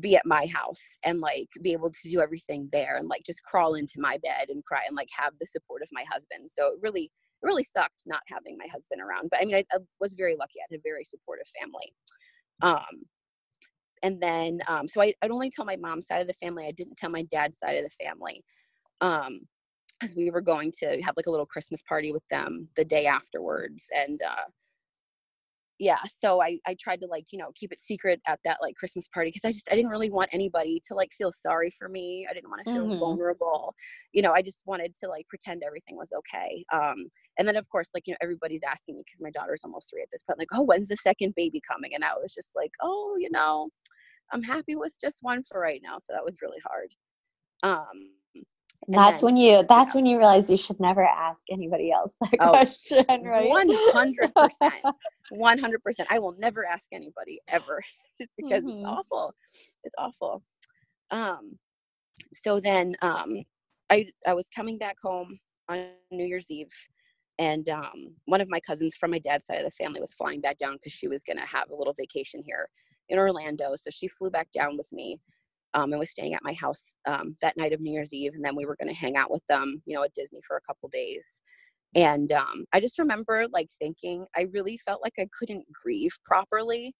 be 0.00 0.16
at 0.16 0.26
my 0.26 0.46
house 0.46 0.82
and 1.04 1.20
like 1.20 1.48
be 1.62 1.72
able 1.72 1.90
to 1.90 2.08
do 2.08 2.20
everything 2.20 2.68
there 2.72 2.96
and 2.96 3.08
like 3.08 3.22
just 3.24 3.42
crawl 3.42 3.74
into 3.74 3.94
my 3.98 4.18
bed 4.18 4.48
and 4.48 4.64
cry 4.64 4.82
and 4.86 4.96
like 4.96 5.08
have 5.16 5.32
the 5.40 5.46
support 5.46 5.82
of 5.82 5.88
my 5.92 6.04
husband. 6.10 6.50
So 6.50 6.68
it 6.68 6.78
really, 6.80 7.04
it 7.04 7.46
really 7.46 7.64
sucked 7.64 8.02
not 8.06 8.22
having 8.26 8.56
my 8.58 8.66
husband 8.70 9.00
around. 9.00 9.30
But 9.30 9.40
I 9.40 9.44
mean, 9.44 9.56
I, 9.56 9.64
I 9.72 9.78
was 10.00 10.14
very 10.14 10.36
lucky. 10.38 10.60
I 10.60 10.66
had 10.70 10.78
a 10.78 10.82
very 10.84 11.04
supportive 11.04 11.46
family. 11.60 11.92
Um, 12.62 13.04
and 14.02 14.20
then, 14.20 14.60
um, 14.68 14.86
so 14.86 15.02
I, 15.02 15.14
I'd 15.22 15.30
only 15.30 15.50
tell 15.50 15.64
my 15.64 15.76
mom's 15.76 16.06
side 16.06 16.20
of 16.20 16.28
the 16.28 16.34
family. 16.34 16.66
I 16.66 16.72
didn't 16.72 16.96
tell 16.96 17.10
my 17.10 17.22
dad's 17.22 17.58
side 17.58 17.76
of 17.76 17.84
the 17.84 18.04
family. 18.04 18.44
Um, 19.00 19.40
as 20.00 20.14
we 20.14 20.30
were 20.30 20.40
going 20.40 20.72
to 20.78 21.00
have 21.02 21.16
like 21.16 21.26
a 21.26 21.30
little 21.30 21.46
Christmas 21.46 21.82
party 21.82 22.12
with 22.12 22.22
them 22.30 22.68
the 22.76 22.84
day 22.84 23.06
afterwards. 23.06 23.86
And, 23.96 24.20
uh, 24.22 24.44
yeah 25.78 25.98
so 26.18 26.42
i 26.42 26.58
i 26.66 26.74
tried 26.80 27.00
to 27.00 27.06
like 27.06 27.26
you 27.30 27.38
know 27.38 27.50
keep 27.54 27.72
it 27.72 27.80
secret 27.80 28.20
at 28.26 28.40
that 28.44 28.58
like 28.60 28.74
christmas 28.74 29.06
party 29.08 29.28
because 29.28 29.44
i 29.44 29.52
just 29.52 29.68
i 29.70 29.74
didn't 29.74 29.90
really 29.90 30.10
want 30.10 30.28
anybody 30.32 30.80
to 30.86 30.94
like 30.94 31.12
feel 31.12 31.32
sorry 31.32 31.70
for 31.70 31.88
me. 31.88 32.26
I 32.28 32.34
didn't 32.34 32.50
want 32.50 32.64
to 32.64 32.72
feel 32.72 32.86
mm-hmm. 32.86 32.98
vulnerable. 32.98 33.74
You 34.12 34.22
know 34.22 34.32
i 34.32 34.42
just 34.42 34.62
wanted 34.66 34.94
to 35.02 35.08
like 35.08 35.26
pretend 35.28 35.62
everything 35.64 35.96
was 35.96 36.12
okay 36.18 36.64
um 36.72 37.06
and 37.38 37.46
then 37.46 37.56
of 37.56 37.68
course 37.68 37.88
like 37.94 38.06
you 38.06 38.12
know 38.12 38.18
everybody's 38.20 38.62
asking 38.68 38.96
me 38.96 39.02
because 39.04 39.20
my 39.20 39.30
daughter's 39.30 39.62
almost 39.64 39.90
three 39.90 40.02
at 40.02 40.08
this 40.10 40.22
point 40.22 40.38
like 40.38 40.48
oh 40.52 40.62
when's 40.62 40.88
the 40.88 40.96
second 40.96 41.34
baby 41.34 41.60
coming? 41.66 41.94
And 41.94 42.04
i 42.04 42.12
was 42.14 42.34
just 42.34 42.50
like 42.56 42.72
oh 42.82 43.16
you 43.18 43.30
know 43.30 43.68
i'm 44.32 44.42
happy 44.42 44.76
with 44.76 44.94
just 45.00 45.18
one 45.22 45.42
for 45.42 45.60
right 45.60 45.80
now. 45.82 45.98
So 45.98 46.12
that 46.12 46.24
was 46.24 46.42
really 46.42 46.60
hard. 46.64 46.90
Um 47.62 48.17
that's 48.86 49.22
then, 49.22 49.26
when 49.26 49.36
you 49.36 49.64
that's 49.68 49.94
you 49.94 50.00
know, 50.00 50.04
when 50.04 50.12
you 50.12 50.18
realize 50.18 50.48
you 50.48 50.56
should 50.56 50.78
never 50.78 51.04
ask 51.04 51.42
anybody 51.50 51.90
else 51.90 52.16
that 52.20 52.36
oh, 52.40 52.50
question 52.50 53.04
right? 53.24 53.50
100% 53.50 54.14
100% 55.32 56.06
i 56.10 56.18
will 56.18 56.36
never 56.38 56.64
ask 56.64 56.86
anybody 56.92 57.40
ever 57.48 57.82
just 58.18 58.30
because 58.36 58.62
mm-hmm. 58.62 58.78
it's 58.78 58.86
awful. 58.86 59.34
It's 59.84 59.94
awful. 59.98 60.42
Um 61.10 61.58
so 62.44 62.60
then 62.60 62.94
um 63.02 63.42
i 63.90 64.06
i 64.26 64.34
was 64.34 64.46
coming 64.54 64.78
back 64.78 64.96
home 65.02 65.38
on 65.68 65.86
new 66.10 66.24
year's 66.24 66.50
eve 66.50 66.72
and 67.38 67.68
um 67.68 68.14
one 68.26 68.40
of 68.40 68.48
my 68.48 68.60
cousins 68.60 68.96
from 68.96 69.10
my 69.10 69.18
dad's 69.18 69.46
side 69.46 69.58
of 69.58 69.64
the 69.64 69.70
family 69.70 70.00
was 70.00 70.14
flying 70.14 70.40
back 70.40 70.58
down 70.58 70.74
because 70.74 70.92
she 70.92 71.08
was 71.08 71.22
going 71.24 71.38
to 71.38 71.46
have 71.46 71.70
a 71.70 71.74
little 71.74 71.94
vacation 71.94 72.42
here 72.44 72.68
in 73.08 73.18
orlando 73.18 73.74
so 73.76 73.90
she 73.90 74.08
flew 74.08 74.30
back 74.30 74.50
down 74.52 74.76
with 74.76 74.90
me 74.92 75.18
um, 75.74 75.92
and 75.92 75.98
was 75.98 76.10
staying 76.10 76.34
at 76.34 76.44
my 76.44 76.54
house 76.54 76.82
um, 77.06 77.36
that 77.42 77.56
night 77.56 77.72
of 77.72 77.80
New 77.80 77.92
Year's 77.92 78.12
Eve. 78.12 78.32
And 78.34 78.44
then 78.44 78.56
we 78.56 78.66
were 78.66 78.76
going 78.80 78.92
to 78.92 78.98
hang 78.98 79.16
out 79.16 79.30
with 79.30 79.42
them, 79.48 79.82
you 79.86 79.94
know, 79.94 80.02
at 80.02 80.14
Disney 80.14 80.40
for 80.46 80.56
a 80.56 80.60
couple 80.62 80.88
days. 80.88 81.40
And 81.94 82.30
um, 82.32 82.64
I 82.72 82.80
just 82.80 82.98
remember 82.98 83.46
like 83.52 83.68
thinking 83.78 84.26
I 84.36 84.46
really 84.52 84.78
felt 84.78 85.02
like 85.02 85.14
I 85.18 85.28
couldn't 85.38 85.64
grieve 85.72 86.16
properly 86.24 86.94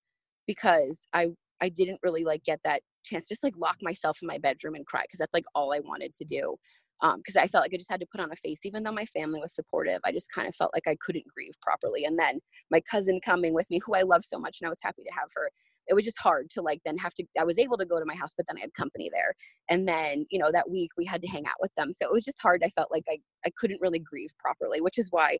because 0.46 1.00
I 1.12 1.28
I 1.60 1.68
didn't 1.68 2.00
really 2.02 2.24
like 2.24 2.44
get 2.44 2.60
that 2.64 2.82
chance 3.04 3.26
just 3.28 3.42
like 3.42 3.54
lock 3.56 3.76
myself 3.82 4.18
in 4.22 4.28
my 4.28 4.38
bedroom 4.38 4.74
and 4.74 4.86
cry 4.86 5.02
because 5.02 5.18
that's 5.18 5.34
like 5.34 5.44
all 5.54 5.72
I 5.72 5.80
wanted 5.80 6.14
to 6.14 6.24
do 6.24 6.56
because 7.00 7.36
um, 7.36 7.42
I 7.42 7.46
felt 7.46 7.62
like 7.62 7.72
I 7.72 7.76
just 7.76 7.90
had 7.90 8.00
to 8.00 8.06
put 8.10 8.20
on 8.20 8.32
a 8.32 8.36
face, 8.36 8.60
even 8.64 8.82
though 8.82 8.92
my 8.92 9.04
family 9.06 9.40
was 9.40 9.54
supportive. 9.54 10.00
I 10.04 10.12
just 10.12 10.32
kind 10.34 10.48
of 10.48 10.54
felt 10.54 10.72
like 10.74 10.88
I 10.88 10.96
couldn't 11.00 11.26
grieve 11.32 11.54
properly. 11.62 12.04
And 12.04 12.18
then 12.18 12.40
my 12.70 12.80
cousin 12.90 13.20
coming 13.24 13.54
with 13.54 13.70
me, 13.70 13.80
who 13.84 13.94
I 13.94 14.02
love 14.02 14.24
so 14.24 14.38
much, 14.38 14.58
and 14.60 14.66
I 14.66 14.70
was 14.70 14.80
happy 14.82 15.02
to 15.04 15.12
have 15.12 15.28
her, 15.34 15.50
it 15.88 15.94
was 15.94 16.04
just 16.04 16.18
hard 16.18 16.48
to 16.50 16.62
like 16.62 16.80
then 16.84 16.96
have 16.98 17.14
to 17.14 17.24
i 17.38 17.44
was 17.44 17.58
able 17.58 17.76
to 17.76 17.86
go 17.86 17.98
to 17.98 18.04
my 18.04 18.14
house 18.14 18.32
but 18.36 18.46
then 18.46 18.56
i 18.56 18.60
had 18.60 18.74
company 18.74 19.10
there. 19.12 19.34
And 19.70 19.86
then 19.88 20.26
you 20.30 20.38
know 20.38 20.50
that 20.52 20.70
week 20.70 20.90
we 20.96 21.04
had 21.04 21.22
to 21.22 21.28
hang 21.28 21.46
out 21.46 21.60
with 21.60 21.72
them. 21.76 21.92
So 21.92 22.06
it 22.06 22.12
was 22.12 22.24
just 22.24 22.38
hard. 22.40 22.62
I 22.64 22.68
felt 22.70 22.90
like 22.90 23.04
i, 23.08 23.18
I 23.44 23.50
couldn't 23.58 23.80
really 23.80 23.98
grieve 23.98 24.30
properly 24.38 24.80
which 24.80 24.98
is 24.98 25.08
why 25.10 25.38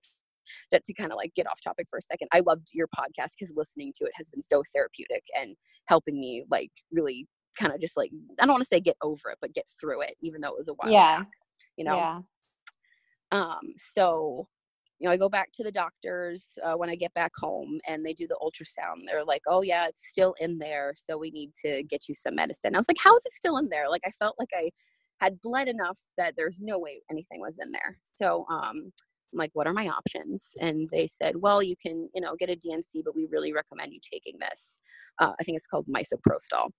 that 0.73 0.85
to 0.85 0.95
kind 0.95 1.12
of 1.12 1.17
like 1.17 1.35
get 1.35 1.47
off 1.47 1.61
topic 1.62 1.87
for 1.90 1.99
a 1.99 2.02
second 2.02 2.28
i 2.33 2.40
loved 2.40 2.69
your 2.73 2.87
podcast 2.88 3.33
because 3.38 3.52
listening 3.55 3.93
to 3.97 4.05
it 4.05 4.12
has 4.14 4.31
been 4.31 4.40
so 4.40 4.62
therapeutic 4.75 5.23
and 5.38 5.55
helping 5.87 6.19
me 6.19 6.45
like 6.50 6.71
really 6.90 7.26
kind 7.59 7.73
of 7.73 7.81
just 7.81 7.97
like 7.97 8.11
i 8.40 8.47
don't 8.47 8.55
want 8.55 8.62
to 8.62 8.69
say 8.69 8.81
get 8.81 8.97
over 9.02 9.31
it 9.31 9.38
but 9.40 9.52
get 9.52 9.64
through 9.81 10.00
it 10.00 10.14
even 10.23 10.40
though 10.40 10.49
it 10.49 10.57
was 10.57 10.69
a 10.69 10.75
while 10.75 10.90
yeah. 10.90 11.19
back, 11.19 11.28
you 11.76 11.85
know? 11.85 11.97
Yeah. 11.97 12.21
Um 13.31 13.75
so 13.76 14.49
you 14.99 15.07
know, 15.07 15.12
I 15.12 15.17
go 15.17 15.28
back 15.28 15.52
to 15.52 15.62
the 15.62 15.71
doctors 15.71 16.59
uh, 16.64 16.75
when 16.75 16.90
I 16.90 16.97
get 16.97 17.14
back 17.14 17.33
home 17.37 17.81
and 17.87 18.05
they 18.05 18.12
do 18.12 18.26
the 18.26 18.38
ultrasound. 18.43 19.07
They're 19.07 19.25
like, 19.25 19.43
oh, 19.47 19.62
yeah, 19.62 19.87
it's 19.87 20.09
still 20.09 20.35
in 20.40 20.59
there. 20.59 20.93
So 20.97 21.17
we 21.17 21.31
need 21.31 21.52
to 21.64 21.85
get 21.85 22.09
you 22.09 22.14
some 22.14 22.35
medicine. 22.35 22.75
I 22.75 22.78
was 22.78 22.88
like, 22.88 22.99
how 23.02 23.17
is 23.17 23.23
it 23.25 23.35
still 23.35 23.59
in 23.59 23.69
there? 23.69 23.88
Like, 23.88 24.02
I 24.05 24.11
felt 24.11 24.35
like 24.38 24.50
I 24.55 24.71
had 25.21 25.40
bled 25.40 25.69
enough 25.69 25.99
that 26.17 26.35
there's 26.37 26.61
no 26.61 26.78
way 26.78 27.00
anything 27.11 27.40
was 27.40 27.59
in 27.62 27.71
there. 27.71 27.99
So 28.17 28.45
um, 28.50 28.93
I'm 29.33 29.38
like, 29.38 29.50
what 29.52 29.67
are 29.67 29.73
my 29.73 29.88
options? 29.88 30.52
And 30.61 30.88
they 30.90 31.07
said, 31.07 31.37
well, 31.37 31.62
you 31.62 31.76
can, 31.81 32.09
you 32.14 32.21
know, 32.21 32.35
get 32.37 32.50
a 32.50 32.57
D&C, 32.57 33.02
but 33.05 33.14
we 33.14 33.26
really 33.31 33.52
recommend 33.52 33.93
you 33.93 34.00
taking 34.02 34.38
this. 34.40 34.81
Uh, 35.21 35.33
I 35.38 35.45
think 35.45 35.57
it's 35.57 35.67
called 35.67 35.87
misoprostol. 35.87 36.71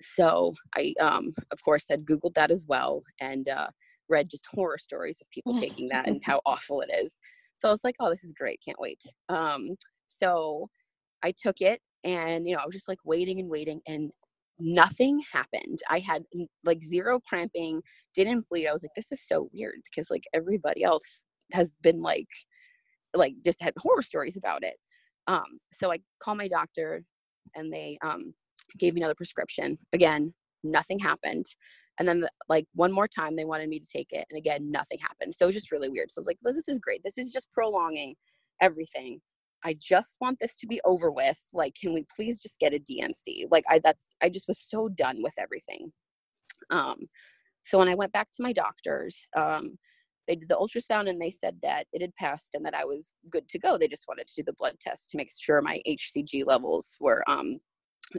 So 0.00 0.54
I, 0.76 0.94
um, 1.00 1.32
of 1.50 1.62
course, 1.64 1.84
had 1.88 2.04
Googled 2.04 2.34
that 2.34 2.50
as 2.50 2.64
well. 2.66 3.02
And, 3.20 3.48
uh, 3.48 3.68
read 4.12 4.28
just 4.28 4.46
horror 4.54 4.78
stories 4.78 5.20
of 5.20 5.30
people 5.30 5.58
taking 5.60 5.88
that 5.88 6.06
and 6.06 6.20
how 6.24 6.40
awful 6.46 6.82
it 6.82 6.90
is. 6.94 7.18
So 7.54 7.68
I 7.68 7.72
was 7.72 7.84
like, 7.84 7.96
oh, 8.00 8.10
this 8.10 8.24
is 8.24 8.32
great. 8.32 8.60
Can't 8.64 8.80
wait. 8.80 9.02
Um, 9.28 9.70
so 10.06 10.68
I 11.22 11.32
took 11.32 11.60
it 11.60 11.80
and, 12.04 12.46
you 12.46 12.54
know, 12.54 12.60
I 12.62 12.66
was 12.66 12.74
just 12.74 12.88
like 12.88 12.98
waiting 13.04 13.40
and 13.40 13.48
waiting 13.48 13.80
and 13.86 14.10
nothing 14.58 15.20
happened. 15.32 15.80
I 15.88 15.98
had 16.00 16.24
like 16.64 16.82
zero 16.82 17.20
cramping, 17.28 17.82
didn't 18.14 18.48
bleed. 18.48 18.68
I 18.68 18.72
was 18.72 18.82
like, 18.82 18.94
this 18.94 19.12
is 19.12 19.26
so 19.26 19.48
weird 19.52 19.80
because 19.90 20.10
like 20.10 20.24
everybody 20.34 20.84
else 20.84 21.22
has 21.52 21.76
been 21.82 22.00
like, 22.02 22.28
like 23.14 23.34
just 23.44 23.60
had 23.60 23.74
horror 23.78 24.02
stories 24.02 24.36
about 24.36 24.62
it. 24.62 24.76
Um, 25.26 25.60
so 25.72 25.92
I 25.92 25.98
called 26.20 26.38
my 26.38 26.48
doctor 26.48 27.04
and 27.54 27.72
they 27.72 27.98
um, 28.02 28.34
gave 28.78 28.94
me 28.94 29.00
another 29.00 29.14
prescription. 29.14 29.78
Again, 29.92 30.34
nothing 30.64 30.98
happened 30.98 31.46
and 31.98 32.08
then 32.08 32.26
like 32.48 32.66
one 32.74 32.92
more 32.92 33.08
time 33.08 33.36
they 33.36 33.44
wanted 33.44 33.68
me 33.68 33.78
to 33.78 33.88
take 33.88 34.08
it 34.10 34.26
and 34.30 34.38
again 34.38 34.70
nothing 34.70 34.98
happened. 35.00 35.34
So 35.34 35.44
it 35.44 35.48
was 35.48 35.56
just 35.56 35.72
really 35.72 35.88
weird. 35.88 36.10
So 36.10 36.20
I 36.20 36.22
was 36.22 36.26
like 36.26 36.38
well, 36.42 36.54
this 36.54 36.68
is 36.68 36.78
great. 36.78 37.02
This 37.04 37.18
is 37.18 37.32
just 37.32 37.50
prolonging 37.52 38.14
everything. 38.60 39.20
I 39.64 39.76
just 39.78 40.16
want 40.20 40.38
this 40.40 40.56
to 40.56 40.66
be 40.66 40.80
over 40.84 41.10
with. 41.10 41.38
Like 41.52 41.74
can 41.80 41.94
we 41.94 42.04
please 42.14 42.40
just 42.42 42.58
get 42.58 42.74
a 42.74 42.78
D&C 42.78 43.46
like 43.50 43.64
i 43.68 43.78
that's 43.78 44.06
i 44.22 44.28
just 44.28 44.48
was 44.48 44.64
so 44.66 44.88
done 44.88 45.22
with 45.22 45.34
everything. 45.38 45.92
Um 46.70 46.96
so 47.64 47.78
when 47.78 47.88
i 47.88 47.94
went 47.94 48.12
back 48.12 48.30
to 48.32 48.42
my 48.42 48.52
doctors 48.52 49.28
um 49.36 49.78
they 50.28 50.36
did 50.36 50.48
the 50.48 50.56
ultrasound 50.56 51.08
and 51.08 51.20
they 51.20 51.32
said 51.32 51.56
that 51.62 51.86
it 51.92 52.00
had 52.00 52.14
passed 52.14 52.50
and 52.54 52.64
that 52.64 52.74
i 52.74 52.84
was 52.84 53.12
good 53.30 53.48
to 53.50 53.58
go. 53.58 53.76
They 53.76 53.88
just 53.88 54.06
wanted 54.08 54.28
to 54.28 54.34
do 54.36 54.44
the 54.44 54.54
blood 54.54 54.76
test 54.80 55.10
to 55.10 55.16
make 55.16 55.30
sure 55.36 55.60
my 55.60 55.80
hcg 55.86 56.46
levels 56.46 56.96
were 57.00 57.22
um 57.28 57.58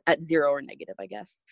at 0.08 0.24
zero 0.24 0.52
or 0.52 0.62
negative 0.62 0.96
i 1.00 1.08
guess. 1.08 1.44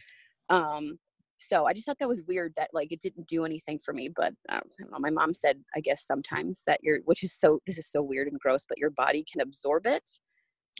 Um 0.49 0.99
so 1.47 1.65
I 1.65 1.73
just 1.73 1.85
thought 1.85 1.97
that 1.99 2.07
was 2.07 2.21
weird 2.27 2.53
that 2.55 2.69
like 2.73 2.91
it 2.91 3.01
didn't 3.01 3.27
do 3.27 3.45
anything 3.45 3.79
for 3.79 3.93
me. 3.93 4.09
But 4.15 4.33
um, 4.49 4.61
know, 4.79 4.97
my 4.99 5.09
mom 5.09 5.33
said, 5.33 5.61
I 5.75 5.79
guess 5.79 6.05
sometimes 6.05 6.63
that 6.67 6.79
you're, 6.83 6.99
which 7.05 7.23
is 7.23 7.33
so, 7.33 7.59
this 7.65 7.77
is 7.77 7.89
so 7.89 8.01
weird 8.01 8.27
and 8.27 8.39
gross, 8.39 8.65
but 8.67 8.77
your 8.77 8.91
body 8.91 9.25
can 9.31 9.41
absorb 9.41 9.85
it. 9.87 10.09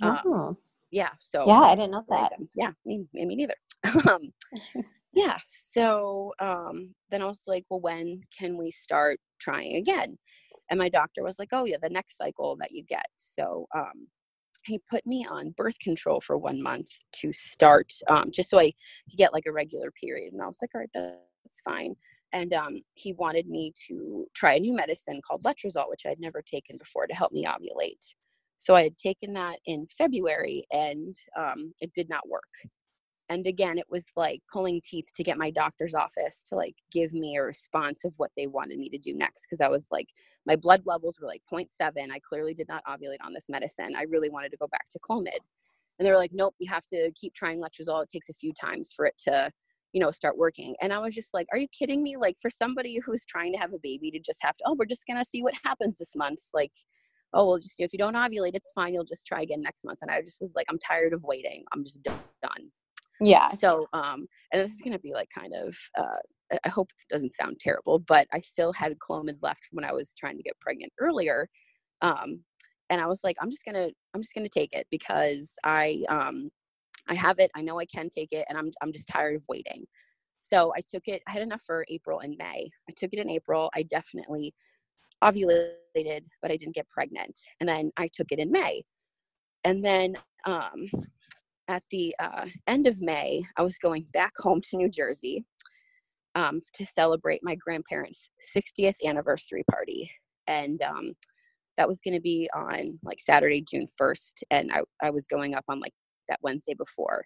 Um, 0.02 0.20
oh. 0.26 0.58
Yeah. 0.92 1.10
So 1.20 1.48
yeah, 1.48 1.62
I 1.62 1.76
didn't 1.76 1.92
know 1.92 2.04
that. 2.10 2.34
Yeah, 2.56 2.72
me, 2.86 3.06
me 3.14 3.26
neither. 3.26 3.56
um, 4.10 4.32
yeah. 5.14 5.38
So 5.48 6.34
um, 6.40 6.94
then 7.10 7.22
I 7.22 7.26
was 7.26 7.42
like, 7.48 7.66
well, 7.70 7.80
when 7.80 8.22
can 8.38 8.58
we 8.58 8.72
start 8.72 9.20
trying 9.40 9.76
again? 9.76 10.18
And 10.70 10.78
my 10.78 10.90
doctor 10.90 11.24
was 11.24 11.40
like, 11.40 11.50
oh 11.52 11.66
yeah, 11.66 11.78
the 11.82 11.90
next 11.90 12.18
cycle 12.18 12.58
that 12.60 12.72
you 12.72 12.84
get. 12.84 13.06
So 13.18 13.68
um, 13.76 14.08
he 14.66 14.80
put 14.90 15.06
me 15.06 15.26
on 15.30 15.54
birth 15.58 15.80
control 15.80 16.22
for 16.22 16.38
one 16.38 16.62
month 16.62 16.90
to 17.14 17.32
start 17.34 17.92
um, 18.08 18.32
just 18.32 18.50
so 18.50 18.60
i 18.60 18.72
could 19.10 19.18
get 19.18 19.34
like 19.34 19.46
a 19.48 19.52
regular 19.52 19.92
period 19.92 20.34
and 20.34 20.42
i 20.42 20.46
was 20.46 20.58
like 20.62 20.70
all 20.76 20.82
right 20.82 20.90
that's 20.94 21.62
fine 21.64 21.96
and 22.34 22.54
um, 22.54 22.80
he 22.94 23.12
wanted 23.14 23.48
me 23.48 23.74
to 23.88 24.26
try 24.34 24.54
a 24.54 24.60
new 24.60 24.74
medicine 24.74 25.20
called 25.26 25.44
letrozole 25.44 25.90
which 25.90 26.06
i'd 26.06 26.20
never 26.20 26.42
taken 26.42 26.78
before 26.78 27.08
to 27.08 27.14
help 27.14 27.32
me 27.32 27.46
ovulate. 27.46 28.14
So 28.58 28.76
i 28.76 28.84
had 28.84 28.98
taken 28.98 29.34
that 29.34 29.60
in 29.66 29.86
february 29.88 30.66
and 30.72 31.16
um, 31.38 31.74
it 31.82 31.94
did 31.94 32.10
not 32.10 32.28
work 32.30 32.70
and 33.32 33.48
again 33.48 33.78
it 33.78 33.86
was 33.90 34.06
like 34.16 34.42
pulling 34.52 34.82
teeth 34.84 35.08
to 35.16 35.24
get 35.24 35.38
my 35.38 35.50
doctor's 35.50 35.96
office 35.96 36.42
to 36.48 36.56
like 36.56 36.76
give 36.92 37.14
me 37.14 37.38
a 37.38 37.44
response 37.44 38.04
of 38.04 38.14
what 38.18 38.32
they 38.36 38.48
wanted 38.48 38.78
me 38.78 38.90
to 38.90 38.98
do 38.98 39.14
next 39.16 39.46
because 39.46 39.62
i 39.62 39.68
was 39.68 39.88
like 39.92 40.08
my 40.46 40.56
blood 40.56 40.82
levels 40.86 41.18
were 41.20 41.28
like 41.28 41.42
0.7 41.52 41.68
i 42.12 42.20
clearly 42.20 42.54
did 42.54 42.68
not 42.68 42.84
ovulate 42.86 43.18
on 43.24 43.34
this 43.34 43.48
medicine. 43.50 43.94
I 43.96 44.04
really 44.04 44.30
wanted 44.30 44.50
to 44.52 44.58
go 44.58 44.68
back 44.68 44.88
to 44.90 45.00
clomid. 45.00 45.40
And 46.00 46.06
they 46.06 46.12
were 46.12 46.18
like 46.18 46.34
nope 46.34 46.56
you 46.60 46.70
have 46.70 46.86
to 46.88 47.12
keep 47.16 47.34
trying 47.34 47.62
letrozole. 47.62 48.04
It 48.04 48.10
takes 48.10 48.30
a 48.30 48.34
few 48.34 48.54
times 48.54 48.92
for 48.96 49.06
it 49.06 49.16
to 49.26 49.52
you 49.94 50.02
know 50.02 50.12
start 50.12 50.38
working. 50.38 50.76
And 50.82 50.94
i 50.94 51.00
was 51.00 51.14
just 51.14 51.34
like 51.34 51.48
are 51.52 51.58
you 51.58 51.68
kidding 51.68 52.04
me? 52.04 52.18
Like 52.18 52.38
for 52.42 52.50
somebody 52.50 53.00
who's 53.06 53.26
trying 53.26 53.54
to 53.54 53.60
have 53.60 53.74
a 53.74 53.80
baby 53.82 54.12
to 54.12 54.20
just 54.20 54.40
have 54.42 54.56
to 54.58 54.64
oh 54.68 54.76
we're 54.78 54.86
just 54.86 55.06
gonna 55.08 55.26
see 55.26 55.44
what 55.44 55.54
happens 55.64 55.98
this 55.98 56.16
month. 56.16 56.40
Like 56.54 56.74
oh 57.34 57.48
well 57.48 57.60
just 57.60 57.76
if 57.78 57.94
you 57.94 58.00
don't 58.00 58.16
ovulate 58.16 58.56
it's 58.56 58.72
fine. 58.74 58.94
You'll 58.94 59.04
just 59.04 59.28
try 59.28 59.42
again 59.42 59.62
next 59.62 59.86
month. 59.86 60.00
And 60.02 60.12
i 60.12 60.22
just 60.22 60.42
was 60.42 60.54
like 60.56 60.66
i'm 60.70 60.80
tired 60.80 61.14
of 61.14 61.24
waiting. 61.24 61.64
I'm 61.74 61.84
just 61.84 62.02
done 62.04 62.72
Yeah. 63.22 63.50
So, 63.52 63.88
um, 63.94 64.28
and 64.52 64.62
this 64.62 64.72
is 64.72 64.82
going 64.82 64.94
to 64.94 65.00
be 65.00 65.14
like 65.14 65.30
kind 65.34 65.54
of, 65.54 65.78
uh, 65.98 66.58
I 66.66 66.70
hope 66.70 66.90
it 66.92 67.14
doesn't 67.14 67.36
sound 67.36 67.58
terrible, 67.60 68.00
but 68.00 68.28
I 68.34 68.40
still 68.40 68.74
had 68.74 68.98
Clomid 69.00 69.38
left 69.42 69.68
when 69.72 69.86
I 69.86 69.94
was 69.94 70.14
trying 70.18 70.38
to 70.38 70.44
get 70.44 70.60
pregnant 70.60 70.92
earlier. 71.00 71.48
Um, 72.02 72.44
and 72.90 73.00
I 73.00 73.06
was 73.06 73.22
like, 73.24 73.38
I'm 73.40 73.52
just 73.52 73.64
gonna, 73.64 73.90
I'm 74.14 74.22
just 74.22 74.34
gonna 74.34 74.50
take 74.50 74.74
it 74.74 74.88
because 74.92 75.54
I, 75.64 76.04
um, 76.10 76.50
I 77.08 77.14
have 77.14 77.40
it. 77.40 77.52
I 77.56 77.62
know 77.62 77.80
I 77.80 77.86
can 77.86 78.10
take 78.10 78.32
it, 78.32 78.46
and 78.50 78.58
I'm, 78.58 78.72
I'm 78.82 78.92
just 78.92 79.08
tired 79.08 79.36
of 79.36 79.44
waiting. 79.48 79.86
So 80.42 80.74
I 80.76 80.82
took 80.82 81.08
it. 81.08 81.22
I 81.28 81.32
had 81.32 81.42
enough 81.42 81.62
for 81.66 81.86
April 81.90 82.20
and 82.20 82.36
May. 82.38 82.70
I 82.90 82.94
took 82.98 83.14
it 83.14 83.20
in 83.20 83.30
April. 83.30 83.70
I 83.76 83.84
definitely 83.84 84.54
ovulated, 85.24 86.26
but 86.42 86.52
I 86.52 86.58
didn't 86.58 86.76
get 86.76 86.90
pregnant. 86.90 87.40
And 87.60 87.70
then 87.70 87.92
I 87.98 88.10
took 88.14 88.32
it 88.32 88.40
in 88.40 88.52
May. 88.52 88.84
And 89.64 89.84
then 89.86 90.16
um, 90.46 90.88
at 91.72 91.84
the 91.90 92.14
uh, 92.20 92.46
end 92.68 92.86
of 92.86 93.02
May, 93.02 93.42
I 93.58 93.62
was 93.62 93.78
going 93.78 94.06
back 94.14 94.34
home 94.38 94.62
to 94.70 94.78
New 94.78 94.90
Jersey 94.90 95.46
um, 96.36 96.60
to 96.76 96.86
celebrate 96.86 97.40
my 97.44 97.56
grandparents' 97.56 98.30
60th 98.56 98.96
anniversary 99.06 99.64
party. 99.72 100.12
And 100.48 100.82
um, 100.82 101.14
that 101.78 101.88
was 101.88 102.02
going 102.02 102.14
to 102.14 102.22
be 102.22 102.50
on 102.54 103.00
like 103.04 103.20
Saturday, 103.20 103.62
June 103.62 103.88
1st. 104.00 104.44
And 104.52 104.72
I, 104.74 104.82
I 105.02 105.12
was 105.12 105.28
going 105.28 105.56
up 105.56 105.64
on 105.70 105.80
like 105.80 105.94
that 106.28 106.40
Wednesday 106.42 106.74
before. 106.74 107.24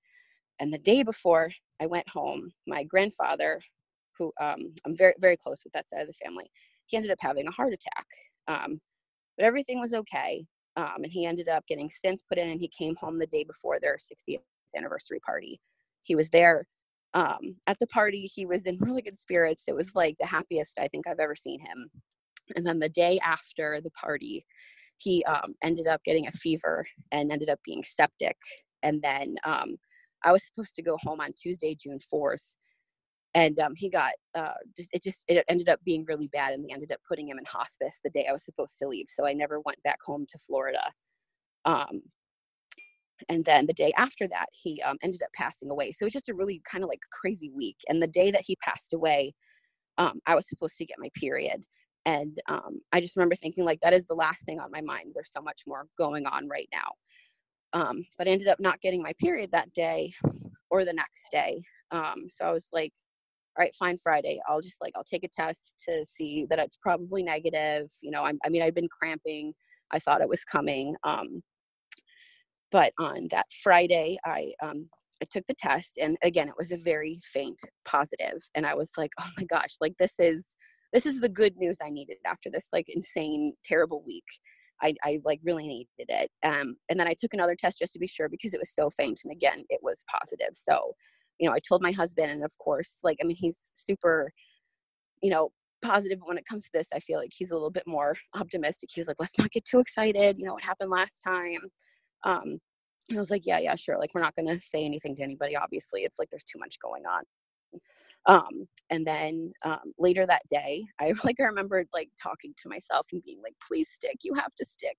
And 0.60 0.72
the 0.72 0.80
day 0.80 1.02
before 1.02 1.50
I 1.82 1.88
went 1.88 2.08
home, 2.08 2.52
my 2.68 2.84
grandfather, 2.84 3.60
who 4.18 4.32
um, 4.40 4.74
I'm 4.86 4.96
very, 4.96 5.16
very 5.20 5.38
close 5.38 5.64
with 5.64 5.74
that 5.74 5.90
side 5.90 6.02
of 6.02 6.08
the 6.08 6.14
family, 6.24 6.46
he 6.86 6.98
ended 6.98 7.12
up 7.12 7.18
having 7.20 7.48
a 7.48 7.52
heart 7.52 7.74
attack. 7.74 8.06
Um, 8.48 8.80
but 9.38 9.46
everything 9.46 9.80
was 9.80 9.96
okay. 9.96 10.46
Um, 10.78 11.04
and 11.04 11.12
he 11.12 11.26
ended 11.26 11.48
up 11.48 11.66
getting 11.68 11.90
stents 11.90 12.20
put 12.28 12.38
in 12.38 12.50
and 12.50 12.60
he 12.60 12.68
came 12.68 12.96
home 12.98 13.18
the 13.18 13.28
day 13.28 13.44
before 13.44 13.80
their 13.80 13.98
60th 13.98 14.42
anniversary 14.76 15.20
party. 15.26 15.60
He 16.02 16.16
was 16.16 16.30
there 16.30 16.68
um, 17.14 17.56
at 17.68 17.80
the 17.80 17.88
party. 17.88 18.30
He 18.34 18.46
was 18.46 18.66
in 18.66 18.78
really 18.80 19.02
good 19.02 19.18
spirits. 19.18 19.64
It 19.68 19.76
was 19.76 19.90
like 19.96 20.16
the 20.20 20.26
happiest 20.26 20.78
I 20.80 20.88
think 20.90 21.08
I've 21.08 21.20
ever 21.20 21.36
seen 21.36 21.60
him. 21.60 21.90
And 22.56 22.66
then 22.66 22.80
the 22.80 22.90
day 22.90 23.20
after 23.24 23.80
the 23.82 23.92
party, 23.92 24.44
he 24.98 25.24
um, 25.26 25.56
ended 25.64 25.88
up 25.88 26.02
getting 26.04 26.28
a 26.28 26.32
fever 26.32 26.86
and 27.12 27.32
ended 27.32 27.50
up 27.50 27.60
being 27.66 27.84
septic. 27.84 28.38
And 28.84 29.02
then 29.02 29.36
um, 29.46 29.78
I 30.24 30.32
was 30.32 30.46
supposed 30.46 30.76
to 30.76 30.84
go 30.84 30.98
home 31.02 31.22
on 31.22 31.32
Tuesday, 31.34 31.76
June 31.76 32.00
4th 32.14 32.56
and 33.36 33.60
um, 33.60 33.74
he 33.76 33.90
got 33.90 34.14
uh, 34.34 34.54
just, 34.76 34.90
it 34.94 35.04
just 35.04 35.24
it 35.28 35.44
ended 35.48 35.70
up 35.70 35.80
being 35.84 36.06
really 36.08 36.28
bad 36.28 36.54
and 36.54 36.66
they 36.66 36.74
ended 36.74 36.92
up 36.92 37.00
putting 37.08 37.28
him 37.28 37.38
in 37.38 37.46
hospice 37.46 38.00
the 38.04 38.10
day 38.10 38.26
i 38.28 38.34
was 38.34 38.44
supposed 38.44 38.78
to 38.80 38.88
leave 38.88 39.06
so 39.08 39.28
i 39.28 39.34
never 39.34 39.60
went 39.66 39.82
back 39.84 40.00
home 40.04 40.26
to 40.28 40.40
florida. 40.40 40.82
Um, 41.66 42.02
and 43.30 43.44
then 43.44 43.66
the 43.66 43.74
day 43.74 43.92
after 43.98 44.28
that 44.28 44.48
he 44.52 44.82
um, 44.82 44.98
ended 45.04 45.22
up 45.24 45.30
passing 45.34 45.70
away 45.70 45.92
so 45.92 46.04
it 46.04 46.08
was 46.08 46.14
just 46.14 46.30
a 46.30 46.34
really 46.34 46.62
kind 46.70 46.84
of 46.84 46.90
like 46.90 47.00
crazy 47.12 47.52
week 47.56 47.78
and 47.88 48.02
the 48.02 48.08
day 48.08 48.32
that 48.32 48.44
he 48.46 48.56
passed 48.58 48.94
away 48.94 49.34
um, 49.98 50.20
i 50.26 50.36
was 50.36 50.48
supposed 50.48 50.78
to 50.78 50.86
get 50.86 50.98
my 51.00 51.10
period 51.16 51.64
and 52.06 52.40
um, 52.50 52.80
i 52.92 53.02
just 53.02 53.16
remember 53.16 53.36
thinking 53.36 53.66
like 53.66 53.80
that 53.82 53.94
is 53.94 54.06
the 54.06 54.14
last 54.14 54.46
thing 54.46 54.60
on 54.60 54.72
my 54.72 54.82
mind 54.82 55.12
there's 55.14 55.32
so 55.32 55.42
much 55.42 55.62
more 55.68 55.86
going 55.98 56.26
on 56.26 56.48
right 56.48 56.70
now. 56.72 56.92
Um, 57.74 58.06
but 58.18 58.28
I 58.28 58.32
ended 58.32 58.48
up 58.48 58.62
not 58.62 58.80
getting 58.80 59.02
my 59.02 59.14
period 59.20 59.50
that 59.52 59.74
day 59.74 60.14
or 60.70 60.86
the 60.86 60.94
next 60.94 61.28
day 61.32 61.62
so 61.92 62.46
i 62.46 62.52
was 62.52 62.68
like 62.74 62.94
all 63.58 63.64
right, 63.64 63.76
fine 63.76 63.98
Friday. 63.98 64.40
I'll 64.48 64.62
just 64.62 64.82
like, 64.82 64.94
I'll 64.96 65.04
take 65.04 65.24
a 65.24 65.30
test 65.30 65.76
to 65.88 66.04
see 66.06 66.46
that 66.50 66.60
it's 66.60 66.78
probably 66.82 67.24
negative. 67.24 67.90
You 68.02 68.12
know, 68.12 68.24
I'm, 68.24 68.38
I 68.46 68.50
mean, 68.50 68.62
I've 68.62 68.76
been 68.76 68.90
cramping. 68.90 69.54
I 69.92 70.00
thought 70.00 70.22
it 70.22 70.28
was 70.28 70.44
coming. 70.44 70.96
Um, 71.04 71.42
but 72.72 72.92
on 73.00 73.28
that 73.32 73.46
Friday, 73.64 74.18
I, 74.26 74.52
um, 74.62 74.90
I 75.22 75.28
took 75.32 75.46
the 75.48 75.56
test 75.58 75.98
and 76.02 76.18
again, 76.24 76.50
it 76.50 76.56
was 76.58 76.74
a 76.74 76.78
very 76.78 77.20
faint 77.24 77.60
positive. 77.86 78.42
And 78.56 78.66
I 78.66 78.74
was 78.74 78.92
like, 78.98 79.12
oh 79.22 79.30
my 79.38 79.46
gosh, 79.46 79.76
like 79.80 79.94
this 79.98 80.16
is, 80.20 80.56
this 80.92 81.06
is 81.06 81.22
the 81.22 81.30
good 81.30 81.56
news 81.56 81.78
I 81.82 81.90
needed 81.90 82.18
after 82.26 82.50
this 82.52 82.68
like 82.74 82.86
insane, 82.90 83.54
terrible 83.64 84.04
week. 84.06 84.26
I, 84.84 84.94
I 85.04 85.20
like 85.24 85.40
really 85.46 85.68
needed 85.68 86.10
it. 86.10 86.30
Um, 86.44 86.76
and 86.90 87.00
then 87.00 87.08
I 87.08 87.16
took 87.18 87.34
another 87.34 87.56
test 87.56 87.80
just 87.80 87.94
to 87.94 88.00
be 88.00 88.08
sure 88.08 88.28
because 88.28 88.54
it 88.54 88.60
was 88.60 88.74
so 88.74 88.90
faint. 88.98 89.22
And 89.24 89.32
again, 89.32 89.64
it 89.70 89.80
was 89.82 90.04
positive. 90.12 90.50
So 90.52 90.94
you 91.40 91.48
know, 91.48 91.54
I 91.54 91.60
told 91.60 91.82
my 91.82 91.92
husband, 91.92 92.32
and 92.32 92.44
of 92.44 92.58
course, 92.58 93.00
like, 93.04 93.18
I 93.22 93.26
mean, 93.26 93.36
he's 93.36 93.72
super, 93.74 94.32
you 95.22 95.30
know, 95.30 95.52
positive 95.82 96.20
when 96.24 96.38
it 96.38 96.46
comes 96.46 96.64
to 96.64 96.70
this. 96.74 96.88
I 96.94 97.00
feel 97.00 97.20
like 97.20 97.32
he's 97.36 97.52
a 97.52 97.54
little 97.54 97.72
bit 97.72 97.88
more 97.88 98.16
optimistic. 98.36 98.90
He 98.94 99.00
was 99.00 99.08
like, 99.08 99.18
let's 99.20 99.38
not 99.38 99.52
get 99.52 99.66
too 99.66 99.80
excited. 99.80 100.38
You 100.38 100.46
know, 100.46 100.54
what 100.54 100.64
happened 100.64 100.90
last 100.90 101.22
time. 101.24 101.60
Um, 102.24 102.60
I 103.14 103.18
was 103.18 103.30
like, 103.30 103.46
yeah, 103.46 103.60
yeah, 103.60 103.76
sure. 103.76 103.98
Like, 104.00 104.12
we're 104.14 104.22
not 104.22 104.36
going 104.36 104.48
to 104.48 104.60
say 104.60 104.84
anything 104.84 105.16
to 105.18 105.24
anybody. 105.24 105.56
Obviously, 105.56 106.02
it's 106.02 106.18
like 106.18 106.30
there's 106.30 106.44
too 106.44 106.60
much 106.60 106.78
going 106.82 107.06
on. 107.06 107.24
Um, 108.28 108.68
and 108.90 109.06
then 109.06 109.52
um, 109.64 109.94
later 110.00 110.26
that 110.26 110.42
day, 110.50 110.86
I 111.00 111.14
like 111.24 111.40
I 111.40 111.44
remembered 111.44 111.88
like 111.94 112.10
talking 112.22 112.54
to 112.62 112.70
myself 112.70 113.08
and 113.12 113.24
being 113.24 113.42
like, 113.44 113.56
please 113.66 113.90
stick. 113.90 114.18
You 114.24 114.34
have 114.36 114.54
to 114.56 114.66
stick. 114.66 114.98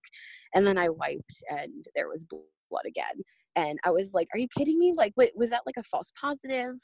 And 0.54 0.66
then 0.66 0.78
I 0.78 0.88
wiped, 0.88 1.42
and 1.50 1.86
there 1.94 2.08
was 2.08 2.24
blood 2.70 2.84
again. 2.86 3.22
And 3.54 3.78
I 3.84 3.90
was 3.90 4.10
like, 4.12 4.28
are 4.34 4.38
you 4.38 4.48
kidding 4.56 4.78
me? 4.78 4.92
Like, 4.96 5.12
wait, 5.16 5.32
was 5.36 5.50
that 5.50 5.62
like 5.66 5.76
a 5.78 5.82
false 5.82 6.12
positive? 6.20 6.74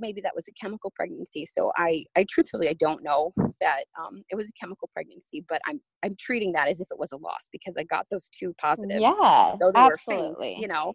Maybe 0.00 0.22
that 0.22 0.32
was 0.34 0.46
a 0.48 0.52
chemical 0.52 0.92
pregnancy. 0.96 1.44
So 1.44 1.70
I, 1.76 2.04
I 2.16 2.24
truthfully, 2.30 2.68
I 2.68 2.72
don't 2.74 3.02
know 3.04 3.34
that 3.60 3.84
um, 4.00 4.22
it 4.30 4.36
was 4.36 4.48
a 4.48 4.52
chemical 4.58 4.88
pregnancy, 4.94 5.44
but 5.46 5.60
I'm, 5.66 5.78
I'm 6.02 6.16
treating 6.18 6.52
that 6.52 6.68
as 6.68 6.80
if 6.80 6.88
it 6.90 6.98
was 6.98 7.12
a 7.12 7.16
loss 7.16 7.48
because 7.52 7.76
I 7.78 7.84
got 7.84 8.06
those 8.10 8.30
two 8.30 8.54
positives. 8.58 9.02
Yeah, 9.02 9.56
absolutely. 9.74 10.48
Faint, 10.48 10.62
you 10.62 10.68
know, 10.68 10.94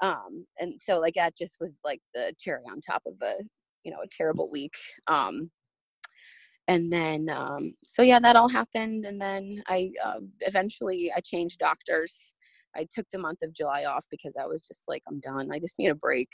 um, 0.00 0.46
and 0.60 0.80
so 0.80 1.00
like 1.00 1.14
that 1.14 1.36
just 1.36 1.56
was 1.60 1.72
like 1.84 2.00
the 2.14 2.32
cherry 2.38 2.62
on 2.70 2.80
top 2.80 3.02
of 3.06 3.14
a, 3.22 3.42
you 3.82 3.90
know, 3.90 3.98
a 4.04 4.08
terrible 4.08 4.48
week. 4.48 4.74
Um, 5.08 5.50
and 6.68 6.92
then 6.92 7.28
um, 7.30 7.74
so 7.82 8.02
yeah 8.02 8.20
that 8.20 8.36
all 8.36 8.48
happened 8.48 9.04
and 9.06 9.20
then 9.20 9.62
i 9.66 9.90
uh, 10.04 10.20
eventually 10.40 11.10
i 11.16 11.20
changed 11.20 11.58
doctors 11.58 12.34
I 12.78 12.86
took 12.94 13.06
the 13.12 13.18
month 13.18 13.40
of 13.42 13.52
July 13.52 13.84
off 13.84 14.04
because 14.10 14.34
I 14.40 14.46
was 14.46 14.62
just 14.62 14.84
like, 14.86 15.02
I'm 15.08 15.20
done. 15.20 15.50
I 15.52 15.58
just 15.58 15.78
need 15.78 15.88
a 15.88 15.94
break, 15.94 16.28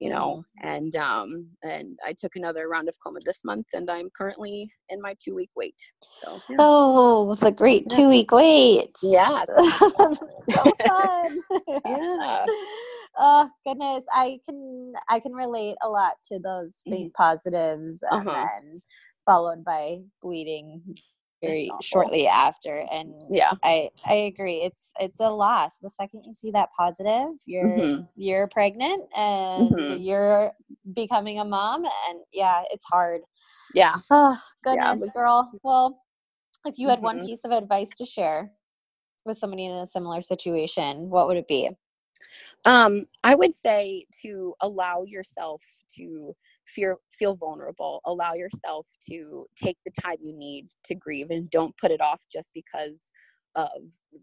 you 0.00 0.10
know. 0.10 0.44
Mm-hmm. 0.62 0.68
And 0.68 0.96
um, 0.96 1.46
and 1.62 1.98
I 2.04 2.14
took 2.18 2.36
another 2.36 2.68
round 2.68 2.88
of 2.88 2.96
Clomid 3.04 3.22
this 3.24 3.42
month, 3.44 3.66
and 3.72 3.88
I'm 3.88 4.10
currently 4.16 4.70
in 4.88 5.00
my 5.00 5.14
two 5.22 5.34
week 5.34 5.50
wait. 5.56 5.76
So 6.22 6.40
yeah. 6.48 6.56
oh, 6.58 7.34
the 7.36 7.52
great 7.52 7.88
two 7.88 8.08
week 8.08 8.32
wait. 8.32 8.90
Yeah, 9.02 9.44
so 9.80 9.90
fun. 10.86 11.40
yeah. 11.86 12.46
Oh 13.18 13.48
goodness, 13.66 14.04
I 14.12 14.38
can 14.44 14.92
I 15.08 15.20
can 15.20 15.32
relate 15.32 15.76
a 15.82 15.88
lot 15.88 16.16
to 16.26 16.38
those 16.38 16.82
mm-hmm. 16.86 17.08
positives, 17.16 18.04
and 18.10 18.28
uh-huh. 18.28 18.46
then 18.60 18.82
followed 19.24 19.64
by 19.64 20.00
bleeding 20.22 20.82
very 21.46 21.70
shortly 21.82 22.26
after 22.26 22.86
and 22.92 23.12
yeah 23.30 23.52
i 23.62 23.88
i 24.06 24.14
agree 24.14 24.56
it's 24.56 24.92
it's 25.00 25.20
a 25.20 25.28
loss 25.28 25.78
the 25.82 25.90
second 25.90 26.22
you 26.24 26.32
see 26.32 26.50
that 26.50 26.68
positive 26.76 27.28
you're 27.46 27.78
mm-hmm. 27.78 28.02
you're 28.16 28.46
pregnant 28.48 29.02
and 29.16 29.70
mm-hmm. 29.70 30.02
you're 30.02 30.52
becoming 30.94 31.40
a 31.40 31.44
mom 31.44 31.84
and 31.84 32.20
yeah 32.32 32.62
it's 32.70 32.86
hard 32.86 33.20
yeah 33.74 33.94
oh 34.10 34.36
goodness 34.64 35.02
yeah. 35.04 35.12
girl 35.14 35.50
well 35.62 36.02
if 36.64 36.78
you 36.78 36.88
had 36.88 36.98
mm-hmm. 36.98 37.18
one 37.18 37.26
piece 37.26 37.44
of 37.44 37.50
advice 37.50 37.90
to 37.96 38.04
share 38.04 38.50
with 39.24 39.36
somebody 39.36 39.66
in 39.66 39.72
a 39.72 39.86
similar 39.86 40.20
situation 40.20 41.10
what 41.10 41.26
would 41.26 41.36
it 41.36 41.48
be 41.48 41.70
um 42.64 43.06
i 43.24 43.34
would 43.34 43.54
say 43.54 44.04
to 44.22 44.54
allow 44.60 45.02
yourself 45.02 45.62
to 45.94 46.34
feel 46.66 46.96
feel 47.16 47.36
vulnerable 47.36 48.00
allow 48.04 48.34
yourself 48.34 48.86
to 49.08 49.46
take 49.56 49.76
the 49.84 49.92
time 50.00 50.16
you 50.20 50.32
need 50.32 50.68
to 50.84 50.94
grieve 50.94 51.30
and 51.30 51.50
don't 51.50 51.76
put 51.76 51.90
it 51.90 52.00
off 52.00 52.22
just 52.32 52.48
because 52.54 53.10
of 53.54 53.68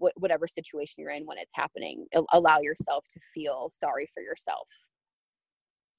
wh- 0.02 0.16
whatever 0.18 0.48
situation 0.48 0.96
you're 0.98 1.12
in 1.12 1.26
when 1.26 1.38
it's 1.38 1.54
happening 1.56 2.06
allow 2.34 2.60
yourself 2.60 3.06
to 3.10 3.20
feel 3.34 3.70
sorry 3.70 4.08
for 4.14 4.22
yourself 4.22 4.68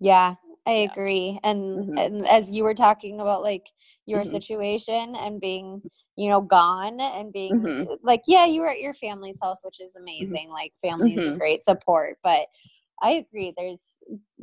yeah 0.00 0.34
i 0.66 0.72
yeah. 0.72 0.90
agree 0.90 1.38
and, 1.44 1.58
mm-hmm. 1.58 1.98
and 1.98 2.28
as 2.28 2.50
you 2.50 2.62
were 2.62 2.74
talking 2.74 3.20
about 3.20 3.42
like 3.42 3.66
your 4.06 4.20
mm-hmm. 4.20 4.30
situation 4.30 5.14
and 5.16 5.40
being 5.40 5.80
you 6.16 6.28
know 6.28 6.42
gone 6.42 7.00
and 7.00 7.32
being 7.32 7.60
mm-hmm. 7.60 7.92
like 8.02 8.22
yeah 8.26 8.44
you 8.44 8.60
were 8.60 8.70
at 8.70 8.80
your 8.80 8.94
family's 8.94 9.38
house 9.42 9.60
which 9.64 9.80
is 9.80 9.96
mm-hmm. 9.96 10.02
amazing 10.02 10.50
like 10.50 10.72
family 10.82 11.14
is 11.14 11.28
mm-hmm. 11.28 11.38
great 11.38 11.64
support 11.64 12.16
but 12.22 12.46
I 13.02 13.10
agree. 13.12 13.52
There's 13.56 13.82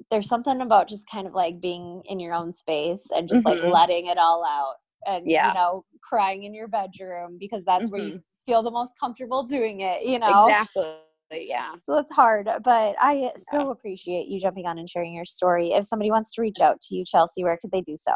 there's 0.10 0.28
something 0.28 0.62
about 0.62 0.88
just 0.88 1.10
kind 1.10 1.28
of 1.28 1.34
like 1.34 1.62
being 1.62 2.02
in 2.06 2.20
your 2.20 2.34
own 2.34 2.54
space 2.54 3.10
and 3.16 3.28
just 3.28 3.46
mm-hmm. 3.46 3.64
like 3.64 3.74
letting 3.74 4.08
it 4.08 4.18
all 4.18 4.44
out 4.46 4.76
and 5.06 5.30
yeah. 5.30 5.50
you 5.50 5.54
know 5.54 5.86
crying 6.04 6.44
in 6.44 6.54
your 6.54 6.68
bedroom 6.68 7.38
because 7.40 7.64
that's 7.66 7.86
mm-hmm. 7.86 7.94
where 7.94 8.04
you 8.04 8.24
feel 8.46 8.64
the 8.64 8.72
most 8.72 8.94
comfortable 9.00 9.44
doing 9.44 9.82
it 9.82 10.04
you 10.04 10.20
know 10.20 10.48
exactly 10.48 10.96
yeah 11.32 11.74
so 11.84 11.98
it's 11.98 12.12
hard 12.12 12.50
but 12.64 12.96
i 13.02 13.14
yeah. 13.14 13.30
so 13.38 13.70
appreciate 13.70 14.28
you 14.28 14.40
jumping 14.40 14.66
on 14.66 14.78
and 14.78 14.90
sharing 14.90 15.14
your 15.14 15.26
story 15.26 15.70
if 15.70 15.86
somebody 15.86 16.12
wants 16.12 16.34
to 16.34 16.42
reach 16.42 16.60
out 16.60 16.80
to 16.82 16.96
you 16.96 17.06
chelsea 17.06 17.44
where 17.44 17.58
could 17.58 17.72
they 17.72 17.82
do 17.82 17.96
so 17.96 18.14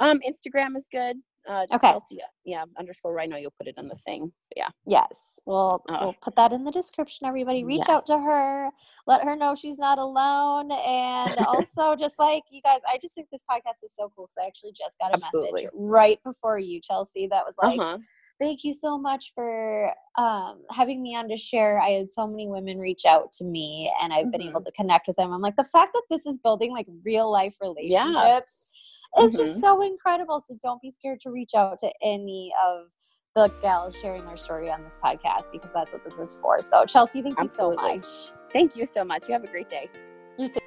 um 0.00 0.20
instagram 0.20 0.76
is 0.76 0.86
good 0.90 1.16
Uh, 1.48 1.66
Okay. 1.72 1.90
Chelsea, 1.90 2.20
yeah, 2.44 2.64
underscore. 2.78 3.18
I 3.20 3.26
know 3.26 3.36
you'll 3.36 3.54
put 3.58 3.66
it 3.68 3.74
in 3.76 3.88
the 3.88 3.94
thing. 3.96 4.32
Yeah. 4.56 4.68
Yes, 4.86 5.24
we'll 5.44 5.82
Oh. 5.90 6.04
we'll 6.04 6.16
put 6.22 6.36
that 6.36 6.52
in 6.52 6.64
the 6.64 6.70
description. 6.70 7.26
Everybody, 7.26 7.64
reach 7.64 7.88
out 7.88 8.06
to 8.06 8.18
her, 8.18 8.70
let 9.06 9.24
her 9.24 9.36
know 9.36 9.54
she's 9.54 9.78
not 9.78 9.98
alone, 9.98 10.70
and 10.72 11.36
also 11.46 11.96
just 11.96 12.18
like 12.18 12.42
you 12.50 12.62
guys, 12.62 12.80
I 12.88 12.98
just 13.00 13.14
think 13.14 13.28
this 13.30 13.44
podcast 13.50 13.84
is 13.84 13.92
so 13.94 14.10
cool 14.16 14.26
because 14.26 14.38
I 14.42 14.46
actually 14.46 14.72
just 14.72 14.98
got 14.98 15.10
a 15.12 15.14
Absolutely. 15.22 15.64
message 15.64 15.70
right 15.74 16.18
before 16.24 16.58
you, 16.58 16.80
Chelsea, 16.80 17.26
that 17.28 17.44
was 17.44 17.56
like, 17.62 17.78
uh-huh. 17.78 17.98
thank 18.40 18.64
you 18.64 18.72
so 18.72 18.96
much 18.98 19.32
for 19.34 19.92
um, 20.16 20.62
having 20.70 21.02
me 21.02 21.14
on 21.14 21.28
to 21.28 21.36
share. 21.36 21.78
I 21.80 21.90
had 21.90 22.10
so 22.10 22.26
many 22.26 22.48
women 22.48 22.78
reach 22.78 23.04
out 23.04 23.32
to 23.34 23.44
me, 23.44 23.92
and 24.02 24.12
I've 24.14 24.30
been 24.32 24.42
able 24.42 24.60
Mhm. 24.60 24.64
to 24.66 24.72
connect 24.72 25.08
with 25.08 25.16
them. 25.16 25.30
I'm 25.32 25.42
like, 25.42 25.56
the 25.56 25.64
fact 25.64 25.92
that 25.94 26.04
this 26.08 26.24
is 26.24 26.38
building 26.38 26.72
like 26.72 26.86
real 27.04 27.30
life 27.30 27.56
relationships 27.60 28.66
is 29.20 29.34
just 29.34 29.56
Mhm. 29.56 29.60
so 29.60 29.82
incredible. 29.82 30.40
So 30.40 30.56
don't 30.62 30.80
be 30.80 30.90
scared 30.90 31.20
to 31.22 31.30
reach 31.30 31.54
out 31.54 31.78
to 31.80 31.92
any 32.02 32.52
of 32.64 32.86
the 33.34 33.48
gals 33.60 33.98
sharing 34.00 34.24
their 34.26 34.36
story 34.36 34.70
on 34.70 34.82
this 34.84 34.96
podcast 35.02 35.52
because 35.52 35.72
that's 35.72 35.92
what 35.92 36.04
this 36.04 36.18
is 36.18 36.34
for. 36.34 36.62
So 36.62 36.84
Chelsea, 36.84 37.20
thank 37.22 37.38
you 37.40 37.48
so 37.48 37.72
much. 37.74 38.06
Thank 38.50 38.76
you 38.76 38.86
so 38.86 39.04
much. 39.04 39.28
You 39.28 39.34
have 39.34 39.44
a 39.44 39.48
great 39.48 39.68
day. 39.68 39.90
You 40.38 40.48
too. 40.48 40.60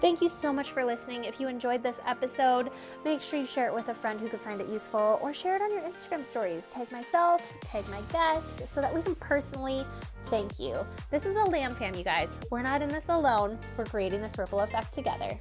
Thank 0.00 0.20
you 0.20 0.28
so 0.28 0.52
much 0.52 0.70
for 0.70 0.84
listening. 0.84 1.24
If 1.24 1.40
you 1.40 1.48
enjoyed 1.48 1.82
this 1.82 2.00
episode, 2.04 2.70
make 3.04 3.22
sure 3.22 3.38
you 3.40 3.46
share 3.46 3.68
it 3.68 3.74
with 3.74 3.88
a 3.88 3.94
friend 3.94 4.20
who 4.20 4.28
could 4.28 4.40
find 4.40 4.60
it 4.60 4.68
useful 4.68 5.18
or 5.22 5.32
share 5.32 5.56
it 5.56 5.62
on 5.62 5.72
your 5.72 5.80
Instagram 5.82 6.24
stories. 6.24 6.68
Tag 6.68 6.90
myself, 6.92 7.40
tag 7.62 7.88
my 7.88 8.00
guest, 8.12 8.68
so 8.68 8.80
that 8.80 8.94
we 8.94 9.02
can 9.02 9.14
personally 9.14 9.84
thank 10.26 10.58
you. 10.60 10.76
This 11.10 11.24
is 11.24 11.36
a 11.36 11.44
Lamb 11.44 11.74
fam, 11.74 11.94
you 11.94 12.04
guys. 12.04 12.38
We're 12.50 12.62
not 12.62 12.82
in 12.82 12.90
this 12.90 13.08
alone. 13.08 13.58
We're 13.78 13.86
creating 13.86 14.20
this 14.20 14.36
ripple 14.36 14.60
effect 14.60 14.92
together. 14.92 15.38